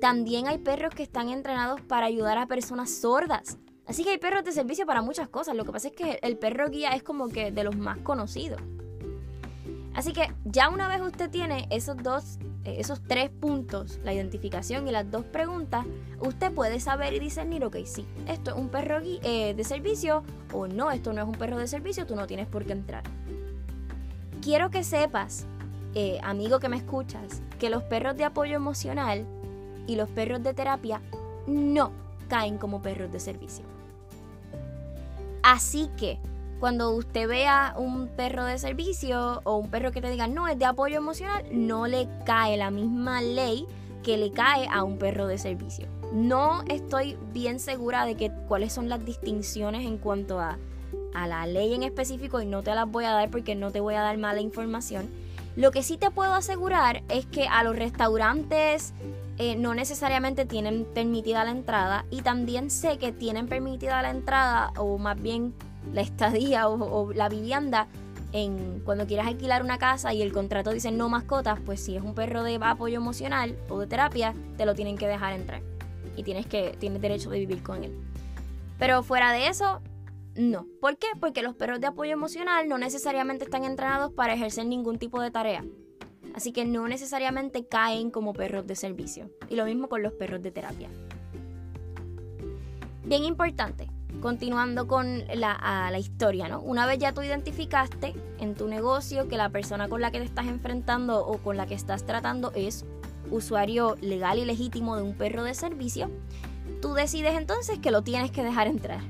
También 0.00 0.48
hay 0.48 0.56
perros 0.56 0.94
que 0.94 1.02
están 1.02 1.28
entrenados 1.28 1.82
para 1.82 2.06
ayudar 2.06 2.38
a 2.38 2.46
personas 2.46 2.90
sordas. 2.90 3.58
Así 3.86 4.04
que 4.04 4.10
hay 4.10 4.18
perros 4.18 4.42
de 4.42 4.52
servicio 4.52 4.86
para 4.86 5.02
muchas 5.02 5.28
cosas. 5.28 5.54
Lo 5.54 5.66
que 5.66 5.72
pasa 5.72 5.88
es 5.88 5.94
que 5.94 6.18
el 6.22 6.38
perro 6.38 6.70
guía 6.70 6.92
es 6.92 7.02
como 7.02 7.28
que 7.28 7.52
de 7.52 7.62
los 7.62 7.76
más 7.76 7.98
conocidos. 7.98 8.62
Así 9.94 10.12
que 10.12 10.32
ya 10.44 10.68
una 10.68 10.88
vez 10.88 11.00
usted 11.00 11.30
tiene 11.30 11.66
esos 11.70 11.96
dos, 11.96 12.38
eh, 12.64 12.76
esos 12.78 13.02
tres 13.02 13.28
puntos, 13.30 13.98
la 14.04 14.12
identificación 14.12 14.86
y 14.86 14.92
las 14.92 15.10
dos 15.10 15.24
preguntas, 15.24 15.84
usted 16.20 16.52
puede 16.52 16.78
saber 16.78 17.12
y 17.12 17.18
discernir, 17.18 17.64
ok, 17.64 17.76
sí, 17.84 18.06
esto 18.26 18.52
es 18.52 18.56
un 18.56 18.68
perro 18.68 19.00
eh, 19.02 19.54
de 19.54 19.64
servicio 19.64 20.22
o 20.52 20.68
no, 20.68 20.90
esto 20.90 21.12
no 21.12 21.22
es 21.22 21.26
un 21.26 21.34
perro 21.34 21.58
de 21.58 21.66
servicio, 21.66 22.06
tú 22.06 22.14
no 22.14 22.26
tienes 22.26 22.46
por 22.46 22.64
qué 22.64 22.72
entrar. 22.72 23.02
Quiero 24.40 24.70
que 24.70 24.84
sepas, 24.84 25.46
eh, 25.94 26.20
amigo 26.22 26.60
que 26.60 26.68
me 26.68 26.76
escuchas, 26.76 27.42
que 27.58 27.68
los 27.68 27.82
perros 27.82 28.16
de 28.16 28.24
apoyo 28.24 28.54
emocional 28.54 29.26
y 29.88 29.96
los 29.96 30.08
perros 30.08 30.42
de 30.42 30.54
terapia 30.54 31.02
no 31.48 31.90
caen 32.28 32.58
como 32.58 32.80
perros 32.80 33.10
de 33.10 33.18
servicio. 33.18 33.64
Así 35.42 35.90
que 35.96 36.20
cuando 36.60 36.90
usted 36.90 37.26
vea 37.26 37.74
un 37.76 38.06
perro 38.08 38.44
de 38.44 38.58
servicio 38.58 39.40
o 39.44 39.56
un 39.56 39.70
perro 39.70 39.92
que 39.92 40.02
te 40.02 40.10
diga 40.10 40.26
no 40.26 40.46
es 40.46 40.58
de 40.58 40.66
apoyo 40.66 40.98
emocional, 40.98 41.44
no 41.50 41.86
le 41.86 42.06
cae 42.26 42.58
la 42.58 42.70
misma 42.70 43.22
ley 43.22 43.66
que 44.02 44.18
le 44.18 44.30
cae 44.30 44.68
a 44.70 44.84
un 44.84 44.98
perro 44.98 45.26
de 45.26 45.38
servicio. 45.38 45.86
No 46.12 46.62
estoy 46.68 47.16
bien 47.32 47.60
segura 47.60 48.04
de 48.04 48.14
que 48.14 48.30
cuáles 48.46 48.72
son 48.72 48.88
las 48.88 49.04
distinciones 49.04 49.86
en 49.86 49.96
cuanto 49.96 50.38
a, 50.38 50.58
a 51.14 51.26
la 51.26 51.46
ley 51.46 51.74
en 51.74 51.82
específico 51.82 52.40
y 52.42 52.46
no 52.46 52.62
te 52.62 52.74
las 52.74 52.90
voy 52.90 53.04
a 53.04 53.12
dar 53.12 53.30
porque 53.30 53.54
no 53.54 53.70
te 53.70 53.80
voy 53.80 53.94
a 53.94 54.02
dar 54.02 54.18
mala 54.18 54.40
información. 54.40 55.08
Lo 55.56 55.70
que 55.70 55.82
sí 55.82 55.96
te 55.96 56.10
puedo 56.10 56.34
asegurar 56.34 57.02
es 57.08 57.26
que 57.26 57.48
a 57.48 57.64
los 57.64 57.74
restaurantes 57.74 58.92
eh, 59.38 59.56
no 59.56 59.74
necesariamente 59.74 60.44
tienen 60.44 60.84
permitida 60.84 61.44
la 61.44 61.50
entrada 61.50 62.04
y 62.10 62.22
también 62.22 62.70
sé 62.70 62.98
que 62.98 63.12
tienen 63.12 63.48
permitida 63.48 64.02
la 64.02 64.10
entrada 64.10 64.72
o 64.76 64.98
más 64.98 65.20
bien 65.20 65.54
la 65.92 66.02
estadía 66.02 66.68
o, 66.68 67.12
la 67.12 67.28
vivienda 67.28 67.88
en 68.32 68.80
cuando 68.84 69.06
quieras 69.06 69.26
alquilar 69.26 69.62
una 69.62 69.78
casa 69.78 70.14
y 70.14 70.22
el 70.22 70.32
contrato 70.32 70.70
dice 70.70 70.92
no 70.92 71.08
mascotas, 71.08 71.58
pues 71.64 71.80
si 71.80 71.96
es 71.96 72.02
un 72.02 72.14
perro 72.14 72.44
de 72.44 72.58
apoyo 72.60 72.96
emocional 72.96 73.56
o 73.68 73.78
de 73.80 73.86
terapia, 73.86 74.34
te 74.56 74.66
lo 74.66 74.74
tienen 74.74 74.96
que 74.96 75.08
dejar 75.08 75.32
entrar 75.32 75.62
y 76.16 76.22
tienes 76.22 76.46
que 76.46 76.76
tienes 76.78 77.00
derecho 77.00 77.30
de 77.30 77.40
vivir 77.40 77.62
con 77.62 77.82
él. 77.82 77.92
Pero 78.78 79.02
fuera 79.02 79.32
de 79.32 79.48
eso, 79.48 79.80
no. 80.36 80.66
¿Por 80.80 80.96
qué? 80.96 81.08
Porque 81.18 81.42
los 81.42 81.54
perros 81.54 81.80
de 81.80 81.88
apoyo 81.88 82.12
emocional 82.12 82.68
no 82.68 82.78
necesariamente 82.78 83.44
están 83.44 83.64
entrenados 83.64 84.12
para 84.12 84.34
ejercer 84.34 84.66
ningún 84.66 84.98
tipo 84.98 85.20
de 85.20 85.30
tarea 85.30 85.64
así 86.34 86.52
que 86.52 86.64
no 86.64 86.88
necesariamente 86.88 87.66
caen 87.66 88.10
como 88.10 88.32
perros 88.32 88.66
de 88.66 88.76
servicio. 88.76 89.30
Y 89.48 89.56
lo 89.56 89.64
mismo 89.64 89.88
con 89.88 90.02
los 90.02 90.12
perros 90.12 90.42
de 90.42 90.50
terapia. 90.50 90.88
Bien 93.04 93.24
importante, 93.24 93.88
continuando 94.20 94.86
con 94.86 95.24
la, 95.34 95.92
historia, 95.98 96.48
¿no? 96.48 96.60
Una 96.60 96.86
vez 96.86 96.98
ya 96.98 97.12
tú 97.12 97.22
identificaste 97.22 98.14
en 98.38 98.54
tu 98.54 98.68
negocio 98.68 99.28
que 99.28 99.36
la 99.36 99.50
persona 99.50 99.88
con 99.88 100.00
la 100.00 100.10
que 100.10 100.18
te 100.18 100.24
estás 100.24 100.46
enfrentando 100.46 101.26
o 101.26 101.38
con 101.38 101.56
la 101.56 101.66
que 101.66 101.74
estás 101.74 102.04
tratando 102.04 102.52
es 102.54 102.84
usuario 103.30 103.96
legal 104.00 104.38
y 104.38 104.44
legítimo 104.44 104.96
de 104.96 105.02
un 105.02 105.14
perro 105.14 105.44
de 105.44 105.54
servicio, 105.54 106.10
tú 106.80 106.94
decides 106.94 107.36
entonces 107.36 107.78
que 107.78 107.90
lo 107.90 108.02
tienes 108.02 108.30
que 108.30 108.42
dejar 108.42 108.66
entrar. 108.66 109.00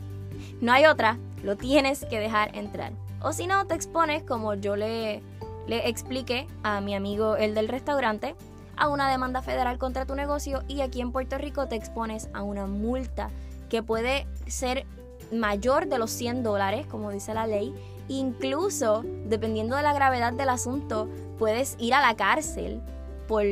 No 0.61 0.73
hay 0.73 0.87
otra, 0.87 1.19
lo 1.43 1.57
tienes 1.57 2.05
que 2.05 2.21
dejar 2.21 2.57
entrar. 2.57 2.93
O 3.23 3.33
si 3.33 3.47
no, 3.47 3.67
te 3.67 3.75
expones 3.75 4.23
como 4.23 4.55
yo 4.55 4.77
le 4.77 5.23
le 5.71 5.89
expliqué 5.89 6.49
a 6.63 6.81
mi 6.81 6.95
amigo 6.97 7.37
el 7.37 7.55
del 7.55 7.69
restaurante 7.69 8.35
a 8.77 8.89
una 8.89 9.09
demanda 9.09 9.41
federal 9.41 9.79
contra 9.79 10.05
tu 10.05 10.17
negocio 10.17 10.65
y 10.67 10.81
aquí 10.81 11.01
en 11.01 11.13
Puerto 11.13 11.39
Rico 11.39 11.69
te 11.69 11.77
expones 11.77 12.29
a 12.33 12.43
una 12.43 12.67
multa 12.67 13.31
que 13.69 13.83
puede 13.83 14.27
ser 14.49 14.85
mayor 15.33 15.87
de 15.87 15.99
los 15.99 16.11
100 16.11 16.43
dólares, 16.43 16.87
como 16.87 17.11
dice 17.11 17.35
la 17.35 17.47
ley. 17.47 17.75
Incluso, 18.09 19.05
dependiendo 19.27 19.77
de 19.77 19.83
la 19.83 19.93
gravedad 19.93 20.33
del 20.33 20.49
asunto, 20.49 21.09
puedes 21.39 21.77
ir 21.79 21.95
a 21.95 22.01
la 22.01 22.17
cárcel 22.17 22.81
por 23.29 23.45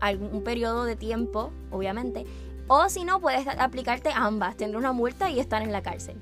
algún 0.00 0.42
periodo 0.42 0.84
de 0.84 0.96
tiempo, 0.96 1.52
obviamente. 1.70 2.24
O 2.68 2.88
si 2.88 3.04
no, 3.04 3.20
puedes 3.20 3.46
aplicarte 3.46 4.10
ambas, 4.14 4.56
tener 4.56 4.76
una 4.76 4.92
multa 4.92 5.30
y 5.30 5.40
estar 5.40 5.62
en 5.62 5.72
la 5.72 5.82
cárcel. 5.82 6.16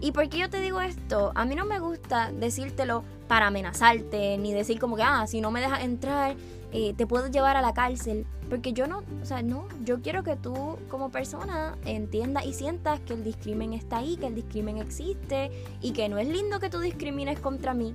¿Y 0.00 0.12
por 0.12 0.28
qué 0.28 0.38
yo 0.38 0.50
te 0.50 0.60
digo 0.60 0.80
esto? 0.80 1.32
A 1.34 1.44
mí 1.44 1.54
no 1.54 1.64
me 1.64 1.78
gusta 1.78 2.30
decírtelo 2.32 3.02
para 3.28 3.48
amenazarte, 3.48 4.38
ni 4.38 4.52
decir 4.52 4.78
como 4.78 4.96
que, 4.96 5.02
ah, 5.02 5.26
si 5.26 5.40
no 5.40 5.50
me 5.50 5.60
dejas 5.60 5.82
entrar, 5.82 6.36
eh, 6.72 6.94
te 6.94 7.06
puedo 7.06 7.28
llevar 7.28 7.56
a 7.56 7.62
la 7.62 7.72
cárcel. 7.72 8.26
Porque 8.48 8.72
yo 8.72 8.86
no, 8.86 9.02
o 9.22 9.24
sea, 9.24 9.42
no, 9.42 9.66
yo 9.84 10.00
quiero 10.02 10.22
que 10.22 10.36
tú 10.36 10.78
como 10.88 11.10
persona 11.10 11.76
entiendas 11.84 12.46
y 12.46 12.52
sientas 12.52 13.00
que 13.00 13.14
el 13.14 13.24
discrimen 13.24 13.72
está 13.72 13.98
ahí, 13.98 14.16
que 14.16 14.26
el 14.26 14.34
discrimen 14.34 14.78
existe 14.78 15.50
y 15.80 15.92
que 15.92 16.08
no 16.08 16.18
es 16.18 16.28
lindo 16.28 16.60
que 16.60 16.70
tú 16.70 16.78
discrimines 16.80 17.40
contra 17.40 17.74
mí. 17.74 17.94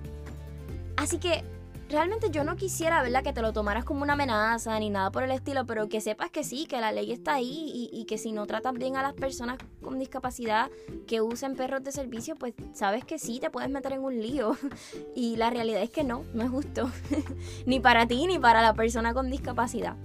Así 0.97 1.17
que 1.17 1.43
realmente 1.91 2.29
yo 2.31 2.43
no 2.43 2.55
quisiera. 2.55 3.01
Que 3.21 3.33
te 3.33 3.41
lo 3.41 3.53
tomaras 3.53 3.85
como 3.85 4.01
una 4.01 4.13
amenaza 4.13 4.79
ni 4.79 4.89
nada 4.89 5.11
por 5.11 5.23
el 5.23 5.31
estilo, 5.31 5.65
pero 5.67 5.87
que 5.87 6.01
sepas 6.01 6.31
que 6.31 6.43
sí, 6.43 6.65
que 6.65 6.81
la 6.81 6.91
ley 6.91 7.11
está 7.11 7.35
ahí 7.35 7.89
y, 7.91 8.05
que 8.05 8.17
si 8.17 8.31
no 8.31 8.47
tratas 8.47 8.73
bien 8.73 8.95
a 8.95 9.03
las 9.03 9.13
personas 9.13 9.59
con 9.83 9.99
discapacidad 9.99 10.71
que 11.05 11.21
usen 11.21 11.55
perros 11.55 11.83
de 11.83 11.91
servicio, 11.91 12.35
pues 12.35 12.55
sabes 12.73 13.05
que 13.05 13.19
sí, 13.19 13.39
te 13.39 13.51
puedes 13.51 13.69
meter 13.69 13.93
en 13.93 14.03
un 14.03 14.19
lío. 14.19 14.57
Y 15.15 15.35
la 15.35 15.49
realidad 15.49 15.83
es 15.83 15.89
que 15.89 16.03
no, 16.03 16.23
no 16.33 16.43
es 16.43 16.49
justo. 16.49 16.89
ni 17.65 17.79
para 17.79 18.07
ti 18.07 18.25
ni 18.25 18.39
para 18.39 18.61
la 18.61 18.73
persona 18.73 19.13
con 19.13 19.29
discapacidad. 19.29 19.95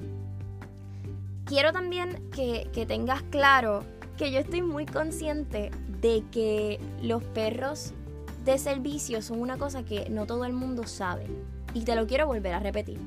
Quiero 1.47 1.73
también 1.73 2.29
que 2.31 2.87
tengas 2.87 3.23
claro 3.23 3.85
que 4.17 4.33
yo 4.33 4.41
estoy 4.41 4.63
muy 4.63 4.85
consciente 4.85 5.71
de 6.01 6.25
que 6.31 6.81
los 7.03 7.23
perros 7.23 7.93
de 8.45 8.59
servicio 8.59 9.23
son 9.23 9.41
una 9.41 9.59
cosa 9.59 9.85
que 9.85 10.09
no 10.11 10.27
todo 10.27 10.45
el 10.45 10.53
mundo 10.53 10.87
sabe. 10.87 11.27
Y 11.77 11.83
te 11.83 11.95
lo 11.95 12.07
quiero 12.07 12.27
volver 12.27 12.55
a 12.55 12.59
repetir. 12.59 12.99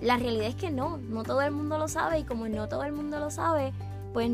La 0.00 0.16
realidad 0.16 0.46
es 0.46 0.54
que 0.54 0.70
no, 0.70 0.96
no 0.96 1.24
todo 1.24 1.42
el 1.42 1.50
mundo 1.50 1.76
lo 1.76 1.88
sabe 1.88 2.20
y 2.20 2.24
como 2.24 2.48
no 2.48 2.66
todo 2.66 2.84
el 2.84 2.92
mundo 2.92 3.18
lo 3.18 3.30
sabe, 3.30 3.74
pues 4.14 4.30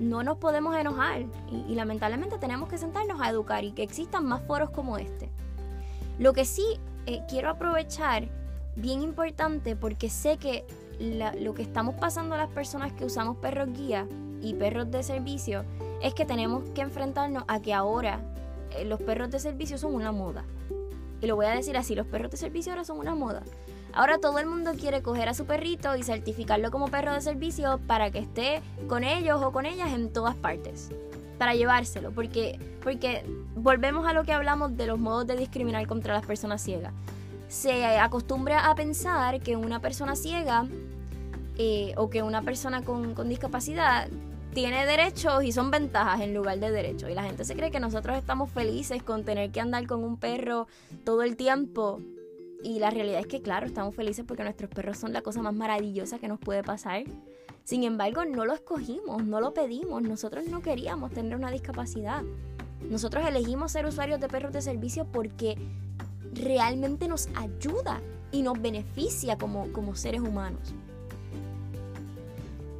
no 0.00 0.24
nos 0.24 0.38
podemos 0.38 0.76
enojar 0.76 1.22
y, 1.68 1.74
lamentablemente 1.76 2.36
tenemos 2.38 2.68
que 2.68 2.78
sentarnos 2.78 3.20
a 3.20 3.30
educar 3.30 3.62
y 3.62 3.70
que 3.70 3.84
existan 3.84 4.26
más 4.26 4.42
foros 4.42 4.70
como 4.70 4.98
este. 4.98 5.28
Lo 6.18 6.32
que 6.32 6.44
sí 6.44 6.64
eh, 7.06 7.20
quiero 7.28 7.50
aprovechar, 7.50 8.28
bien 8.74 9.02
importante, 9.02 9.76
porque 9.76 10.10
sé 10.10 10.36
que 10.36 10.64
lo 11.38 11.54
que 11.54 11.62
estamos 11.62 11.94
pasando 11.94 12.34
a 12.34 12.38
las 12.38 12.50
personas 12.50 12.92
que 12.92 13.04
usamos 13.04 13.36
perros 13.36 13.68
guía 13.72 14.08
y 14.42 14.54
perros 14.54 14.90
de 14.90 15.04
servicio 15.04 15.64
es 16.02 16.12
que 16.12 16.24
tenemos 16.24 16.68
que 16.70 16.80
enfrentarnos 16.80 17.44
a 17.46 17.60
que 17.60 17.72
ahora 17.72 18.18
eh, 18.72 18.84
los 18.84 19.00
perros 19.00 19.30
de 19.30 19.38
servicio 19.38 19.78
son 19.78 19.94
una 19.94 20.10
moda. 20.10 20.44
Y 21.20 21.26
lo 21.26 21.36
voy 21.36 21.46
a 21.46 21.50
decir 21.50 21.76
así, 21.76 21.94
los 21.94 22.06
perros 22.06 22.30
de 22.30 22.36
servicio 22.36 22.72
ahora 22.72 22.84
son 22.84 22.98
una 22.98 23.14
moda. 23.14 23.42
Ahora 23.92 24.18
todo 24.18 24.38
el 24.38 24.46
mundo 24.46 24.72
quiere 24.78 25.02
coger 25.02 25.28
a 25.28 25.34
su 25.34 25.46
perrito 25.46 25.96
y 25.96 26.02
certificarlo 26.02 26.70
como 26.70 26.88
perro 26.88 27.12
de 27.12 27.20
servicio 27.20 27.80
para 27.86 28.10
que 28.10 28.20
esté 28.20 28.62
con 28.88 29.04
ellos 29.04 29.42
o 29.42 29.52
con 29.52 29.66
ellas 29.66 29.92
en 29.92 30.12
todas 30.12 30.36
partes. 30.36 30.90
Para 31.38 31.54
llevárselo, 31.54 32.12
porque, 32.12 32.58
porque 32.82 33.24
volvemos 33.56 34.06
a 34.06 34.12
lo 34.12 34.24
que 34.24 34.32
hablamos 34.32 34.76
de 34.76 34.86
los 34.86 34.98
modos 34.98 35.26
de 35.26 35.36
discriminar 35.36 35.86
contra 35.86 36.14
las 36.14 36.24
personas 36.24 36.62
ciegas. 36.62 36.92
Se 37.48 37.98
acostumbra 37.98 38.70
a 38.70 38.74
pensar 38.74 39.40
que 39.40 39.56
una 39.56 39.80
persona 39.80 40.14
ciega 40.14 40.66
eh, 41.58 41.94
o 41.96 42.08
que 42.10 42.22
una 42.22 42.42
persona 42.42 42.84
con, 42.84 43.14
con 43.14 43.28
discapacidad 43.28 44.08
tiene 44.54 44.84
derechos 44.84 45.44
y 45.44 45.52
son 45.52 45.70
ventajas 45.70 46.20
en 46.20 46.34
lugar 46.34 46.58
de 46.58 46.70
derechos. 46.70 47.10
Y 47.10 47.14
la 47.14 47.22
gente 47.22 47.44
se 47.44 47.54
cree 47.54 47.70
que 47.70 47.80
nosotros 47.80 48.16
estamos 48.16 48.50
felices 48.50 49.02
con 49.02 49.24
tener 49.24 49.50
que 49.50 49.60
andar 49.60 49.86
con 49.86 50.02
un 50.02 50.16
perro 50.16 50.66
todo 51.04 51.22
el 51.22 51.36
tiempo. 51.36 52.00
Y 52.62 52.78
la 52.78 52.90
realidad 52.90 53.20
es 53.20 53.26
que, 53.26 53.40
claro, 53.40 53.66
estamos 53.66 53.94
felices 53.94 54.24
porque 54.26 54.42
nuestros 54.42 54.70
perros 54.70 54.98
son 54.98 55.12
la 55.12 55.22
cosa 55.22 55.40
más 55.40 55.54
maravillosa 55.54 56.18
que 56.18 56.28
nos 56.28 56.38
puede 56.38 56.62
pasar. 56.62 57.04
Sin 57.64 57.84
embargo, 57.84 58.24
no 58.24 58.44
lo 58.44 58.52
escogimos, 58.52 59.24
no 59.24 59.40
lo 59.40 59.54
pedimos. 59.54 60.02
Nosotros 60.02 60.46
no 60.46 60.60
queríamos 60.60 61.12
tener 61.12 61.36
una 61.36 61.50
discapacidad. 61.50 62.22
Nosotros 62.88 63.24
elegimos 63.26 63.72
ser 63.72 63.86
usuarios 63.86 64.20
de 64.20 64.28
perros 64.28 64.52
de 64.52 64.62
servicio 64.62 65.06
porque 65.10 65.56
realmente 66.32 67.08
nos 67.08 67.28
ayuda 67.36 68.00
y 68.32 68.42
nos 68.42 68.60
beneficia 68.60 69.38
como, 69.38 69.72
como 69.72 69.94
seres 69.94 70.20
humanos. 70.20 70.74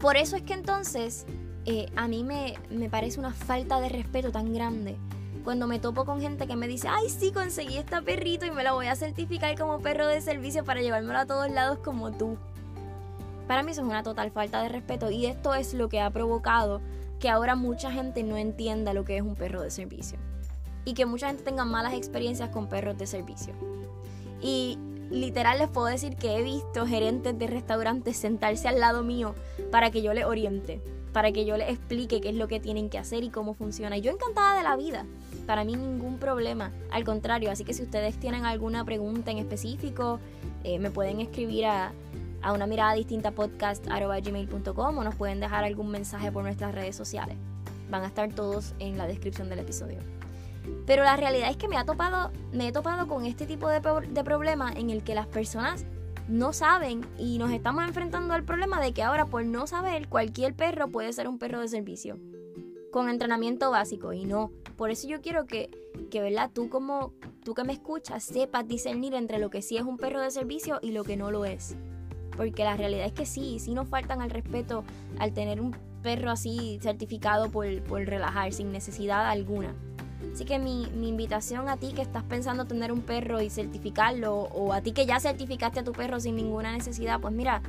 Por 0.00 0.16
eso 0.16 0.36
es 0.36 0.42
que 0.42 0.54
entonces 0.54 1.26
eh, 1.70 1.86
a 1.94 2.08
mí 2.08 2.24
me, 2.24 2.58
parece 2.90 3.20
una 3.20 3.32
falta 3.32 3.80
de 3.80 3.88
respeto 3.88 4.32
tan 4.32 4.52
grande 4.52 4.96
cuando 5.44 5.68
me 5.68 5.78
topo 5.78 6.04
con 6.04 6.20
gente 6.20 6.48
que 6.48 6.56
me 6.56 6.66
dice, 6.66 6.88
ay, 6.88 7.08
sí, 7.08 7.30
conseguí 7.30 7.76
este 7.76 8.02
perrito 8.02 8.44
y 8.44 8.50
me 8.50 8.64
lo 8.64 8.74
voy 8.74 8.88
a 8.88 8.96
certificar 8.96 9.56
como 9.56 9.78
perro 9.78 10.08
de 10.08 10.20
servicio 10.20 10.64
para 10.64 10.80
llevármelo 10.82 11.18
a 11.18 11.26
todos 11.26 11.48
lados 11.48 11.78
como 11.78 12.10
tú. 12.10 12.36
Para 13.46 13.62
mí 13.62 13.70
eso 13.70 13.82
es 13.82 13.86
una 13.86 14.02
total 14.02 14.32
falta 14.32 14.60
de 14.62 14.68
respeto 14.68 15.12
y 15.12 15.26
esto 15.26 15.54
es 15.54 15.72
lo 15.72 15.88
que 15.88 16.00
ha 16.00 16.10
provocado 16.10 16.80
que 17.20 17.30
ahora 17.30 17.54
mucha 17.54 17.92
gente 17.92 18.24
no 18.24 18.36
entienda 18.36 18.92
lo 18.92 19.04
que 19.04 19.16
es 19.16 19.22
un 19.22 19.36
perro 19.36 19.62
de 19.62 19.70
servicio. 19.70 20.18
y 20.84 20.94
que 20.94 21.04
mucha 21.04 21.28
gente 21.28 21.44
tenga 21.44 21.64
malas 21.66 21.92
experiencias 21.92 22.48
con 22.48 22.66
perros 22.66 22.96
de 22.96 23.06
servicio. 23.06 23.52
Y 24.40 24.78
literal 25.10 25.58
les 25.58 25.68
puedo 25.68 25.86
decir 25.86 26.16
que 26.16 26.38
he 26.38 26.42
visto 26.42 26.86
gerentes 26.86 27.38
de 27.38 27.46
restaurantes 27.46 28.16
sentarse 28.16 28.66
al 28.66 28.80
lado 28.80 29.02
mío 29.02 29.34
para 29.70 29.90
que 29.90 30.00
yo 30.00 30.14
les 30.14 30.24
oriente, 30.24 30.80
para 31.12 31.32
que 31.32 31.44
yo 31.44 31.56
les 31.56 31.70
explique 31.70 32.20
qué 32.20 32.30
es 32.30 32.34
lo 32.34 32.48
que 32.48 32.60
tienen 32.60 32.88
que 32.88 32.98
hacer 32.98 33.24
y 33.24 33.30
cómo 33.30 33.54
funciona. 33.54 33.96
Y 33.96 34.00
yo 34.00 34.12
encantada 34.12 34.56
de 34.56 34.62
la 34.62 34.76
vida. 34.76 35.04
Para 35.46 35.64
mí 35.64 35.74
ningún 35.74 36.18
problema. 36.18 36.72
Al 36.90 37.04
contrario, 37.04 37.50
así 37.50 37.64
que 37.64 37.74
si 37.74 37.82
ustedes 37.82 38.18
tienen 38.18 38.44
alguna 38.44 38.84
pregunta 38.84 39.30
en 39.30 39.38
específico, 39.38 40.20
eh, 40.64 40.78
me 40.78 40.90
pueden 40.90 41.20
escribir 41.20 41.66
a, 41.66 41.92
a 42.42 42.52
una 42.52 42.66
mirada 42.66 42.94
distinta 42.94 43.32
podcast 43.32 43.86
gmail.com 43.86 44.98
o 44.98 45.04
nos 45.04 45.14
pueden 45.14 45.40
dejar 45.40 45.64
algún 45.64 45.90
mensaje 45.90 46.30
por 46.30 46.42
nuestras 46.42 46.74
redes 46.74 46.96
sociales. 46.96 47.36
Van 47.90 48.02
a 48.02 48.06
estar 48.06 48.32
todos 48.32 48.74
en 48.78 48.96
la 48.96 49.06
descripción 49.06 49.48
del 49.48 49.58
episodio. 49.58 49.98
Pero 50.86 51.02
la 51.02 51.16
realidad 51.16 51.50
es 51.50 51.56
que 51.56 51.68
me, 51.68 51.76
ha 51.76 51.84
topado, 51.84 52.30
me 52.52 52.68
he 52.68 52.72
topado 52.72 53.08
con 53.08 53.26
este 53.26 53.46
tipo 53.46 53.68
de, 53.68 53.80
de 53.80 54.24
problema 54.24 54.72
en 54.72 54.90
el 54.90 55.02
que 55.02 55.14
las 55.14 55.26
personas 55.26 55.84
no 56.30 56.52
saben 56.52 57.04
y 57.18 57.38
nos 57.38 57.50
estamos 57.50 57.84
enfrentando 57.84 58.34
al 58.34 58.44
problema 58.44 58.80
de 58.80 58.92
que 58.92 59.02
ahora 59.02 59.26
por 59.26 59.44
no 59.44 59.66
saber 59.66 60.08
cualquier 60.08 60.54
perro 60.54 60.88
puede 60.88 61.12
ser 61.12 61.28
un 61.28 61.38
perro 61.38 61.60
de 61.60 61.68
servicio 61.68 62.18
con 62.90 63.08
entrenamiento 63.08 63.70
básico 63.70 64.12
y 64.12 64.25
no. 64.25 64.50
Por 64.76 64.90
eso 64.90 65.08
yo 65.08 65.20
quiero 65.20 65.46
que, 65.46 65.70
que 66.10 66.20
¿verdad? 66.20 66.50
Tú 66.52 66.68
como 66.68 67.12
tú 67.44 67.54
que 67.54 67.64
me 67.64 67.72
escuchas 67.72 68.22
sepas 68.22 68.66
discernir 68.66 69.14
entre 69.14 69.38
lo 69.38 69.50
que 69.50 69.62
sí 69.62 69.76
es 69.76 69.82
un 69.82 69.96
perro 69.96 70.20
de 70.20 70.30
servicio 70.30 70.78
y 70.82 70.92
lo 70.92 71.04
que 71.04 71.16
no 71.16 71.30
lo 71.30 71.44
es. 71.44 71.76
Porque 72.37 72.64
la 72.64 72.76
realidad 72.76 73.06
es 73.06 73.12
que 73.12 73.26
sí, 73.26 73.58
sí 73.58 73.75
nos 73.75 73.88
faltan 73.88 74.22
al 74.22 74.30
respeto 74.30 74.84
al 75.18 75.32
tener 75.32 75.60
un 75.60 75.76
perro 76.02 76.30
así 76.30 76.78
certificado 76.80 77.50
por, 77.50 77.82
por 77.82 78.04
relajar 78.04 78.52
sin 78.52 78.72
necesidad 78.72 79.28
alguna. 79.28 79.75
Así 80.32 80.44
que 80.44 80.58
mi, 80.58 80.84
invitación 80.84 81.68
a 81.68 81.76
ti 81.76 81.92
que 81.92 82.02
estás 82.02 82.22
pensando 82.22 82.64
tener 82.64 82.92
un 82.92 83.00
perro 83.00 83.40
y 83.40 83.50
certificarlo, 83.50 84.34
o 84.34 84.72
a 84.72 84.80
ti 84.80 84.92
que 84.92 85.06
ya 85.06 85.18
certificaste 85.18 85.80
a 85.80 85.84
tu 85.84 85.92
perro 85.92 86.20
sin 86.20 86.36
ninguna 86.36 86.72
necesidad, 86.72 87.20
pues 87.20 87.34
mira, 87.34 87.62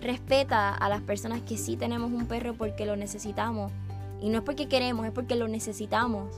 respeta 0.00 0.74
a 0.74 0.88
las 0.88 1.02
personas 1.02 1.40
que 1.42 1.56
sí 1.56 1.76
tenemos 1.76 2.12
un 2.12 2.26
perro 2.26 2.54
porque 2.54 2.86
lo 2.86 2.96
necesitamos. 2.96 3.72
Y 4.20 4.28
no 4.30 4.38
es 4.38 4.44
porque 4.44 4.68
queremos, 4.68 5.06
es 5.06 5.12
porque 5.12 5.36
lo 5.36 5.48
necesitamos. 5.48 6.30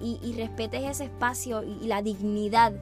Y, 0.00 0.18
y 0.22 0.32
respetes 0.34 0.82
ese 0.84 1.04
espacio 1.04 1.62
y, 1.62 1.86
la 1.86 2.02
dignidad 2.02 2.72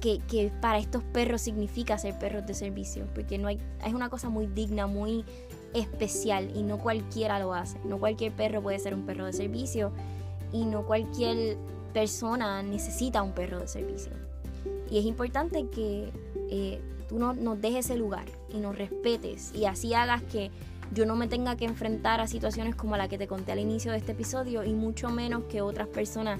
que, 0.00 0.52
para 0.60 0.78
estos 0.78 1.02
perros 1.02 1.40
significa 1.40 1.96
ser 1.98 2.18
perros 2.18 2.46
de 2.46 2.54
servicio. 2.54 3.06
Porque 3.14 3.38
no 3.38 3.48
hay, 3.48 3.60
es 3.84 3.94
una 3.94 4.08
cosa 4.08 4.28
muy 4.28 4.46
digna, 4.46 4.86
muy 4.86 5.24
especial 5.74 6.50
y 6.54 6.62
no 6.62 6.78
cualquiera 6.78 7.38
lo 7.38 7.54
hace. 7.54 7.78
No 7.84 7.98
cualquier 7.98 8.32
perro 8.32 8.62
puede 8.62 8.78
ser 8.78 8.94
un 8.94 9.06
perro 9.06 9.26
de 9.26 9.32
servicio 9.32 9.92
y 10.54 10.64
no 10.64 10.86
cualquier 10.86 11.58
persona 11.92 12.62
necesita 12.62 13.22
un 13.22 13.32
perro 13.32 13.58
de 13.58 13.66
servicio. 13.66 14.12
Y 14.88 14.98
es 14.98 15.04
importante 15.04 15.68
que 15.68 16.12
eh, 16.48 16.80
tú 17.08 17.18
no, 17.18 17.34
nos 17.34 17.60
dejes 17.60 17.86
ese 17.86 17.98
lugar 17.98 18.24
y 18.48 18.58
nos 18.58 18.78
respetes 18.78 19.52
y 19.52 19.64
así 19.64 19.92
hagas 19.94 20.22
que 20.22 20.52
yo 20.92 21.06
no 21.06 21.16
me 21.16 21.26
tenga 21.26 21.56
que 21.56 21.64
enfrentar 21.64 22.20
a 22.20 22.28
situaciones 22.28 22.76
como 22.76 22.96
la 22.96 23.08
que 23.08 23.18
te 23.18 23.26
conté 23.26 23.50
al 23.50 23.58
inicio 23.58 23.90
de 23.90 23.98
este 23.98 24.12
episodio 24.12 24.62
y 24.62 24.72
mucho 24.72 25.10
menos 25.10 25.44
que 25.44 25.60
otras 25.60 25.88
personas 25.88 26.38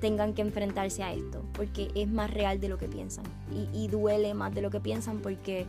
tengan 0.00 0.32
que 0.32 0.40
enfrentarse 0.40 1.02
a 1.02 1.12
esto, 1.12 1.44
porque 1.52 1.90
es 1.94 2.08
más 2.08 2.30
real 2.30 2.60
de 2.60 2.70
lo 2.70 2.78
que 2.78 2.88
piensan 2.88 3.24
y, 3.52 3.68
y 3.78 3.88
duele 3.88 4.32
más 4.32 4.54
de 4.54 4.62
lo 4.62 4.70
que 4.70 4.80
piensan 4.80 5.18
porque 5.18 5.66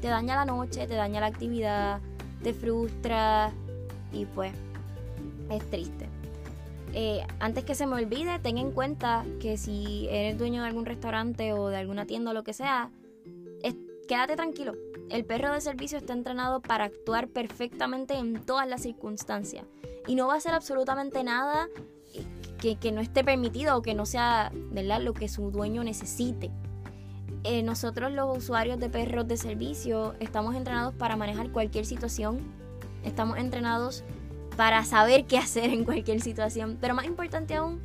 te 0.00 0.08
daña 0.08 0.34
la 0.34 0.46
noche, 0.46 0.86
te 0.86 0.94
daña 0.94 1.20
la 1.20 1.26
actividad, 1.26 2.00
te 2.42 2.54
frustra 2.54 3.52
y 4.12 4.24
pues 4.24 4.54
es 5.50 5.70
triste. 5.70 6.08
Eh, 6.96 7.26
antes 7.40 7.64
que 7.64 7.74
se 7.74 7.86
me 7.86 7.96
olvide, 7.96 8.38
ten 8.38 8.56
en 8.56 8.70
cuenta 8.70 9.24
que 9.40 9.56
si 9.56 10.06
eres 10.08 10.38
dueño 10.38 10.62
de 10.62 10.68
algún 10.68 10.86
restaurante 10.86 11.52
o 11.52 11.68
de 11.68 11.76
alguna 11.76 12.06
tienda 12.06 12.30
o 12.30 12.34
lo 12.34 12.44
que 12.44 12.52
sea, 12.52 12.90
quédate 14.06 14.36
tranquilo. 14.36 14.74
El 15.10 15.24
perro 15.24 15.52
de 15.52 15.60
servicio 15.60 15.98
está 15.98 16.12
entrenado 16.12 16.60
para 16.60 16.84
actuar 16.84 17.28
perfectamente 17.28 18.14
en 18.14 18.40
todas 18.44 18.68
las 18.68 18.82
circunstancias 18.82 19.64
y 20.06 20.14
no 20.14 20.26
va 20.26 20.34
a 20.34 20.36
hacer 20.38 20.52
absolutamente 20.54 21.22
nada 21.24 21.68
que, 22.80 22.92
no 22.92 23.02
esté 23.02 23.22
permitido 23.22 23.76
o 23.76 23.82
que 23.82 23.94
no 23.94 24.06
sea 24.06 24.50
¿verdad? 24.72 25.02
lo 25.02 25.12
que 25.12 25.28
su 25.28 25.50
dueño 25.50 25.84
necesite. 25.84 26.50
Eh, 27.42 27.62
nosotros 27.62 28.10
los 28.12 28.38
usuarios 28.38 28.78
de 28.78 28.88
perros 28.88 29.28
de 29.28 29.36
servicio 29.36 30.14
estamos 30.18 30.54
entrenados 30.54 30.94
para 30.94 31.14
manejar 31.16 31.52
cualquier 31.52 31.84
situación. 31.84 32.40
Estamos 33.04 33.36
entrenados 33.36 34.02
para 34.56 34.84
saber 34.84 35.26
qué 35.26 35.38
hacer 35.38 35.70
en 35.70 35.84
cualquier 35.84 36.20
situación. 36.20 36.78
Pero 36.80 36.94
más 36.94 37.06
importante 37.06 37.54
aún, 37.54 37.80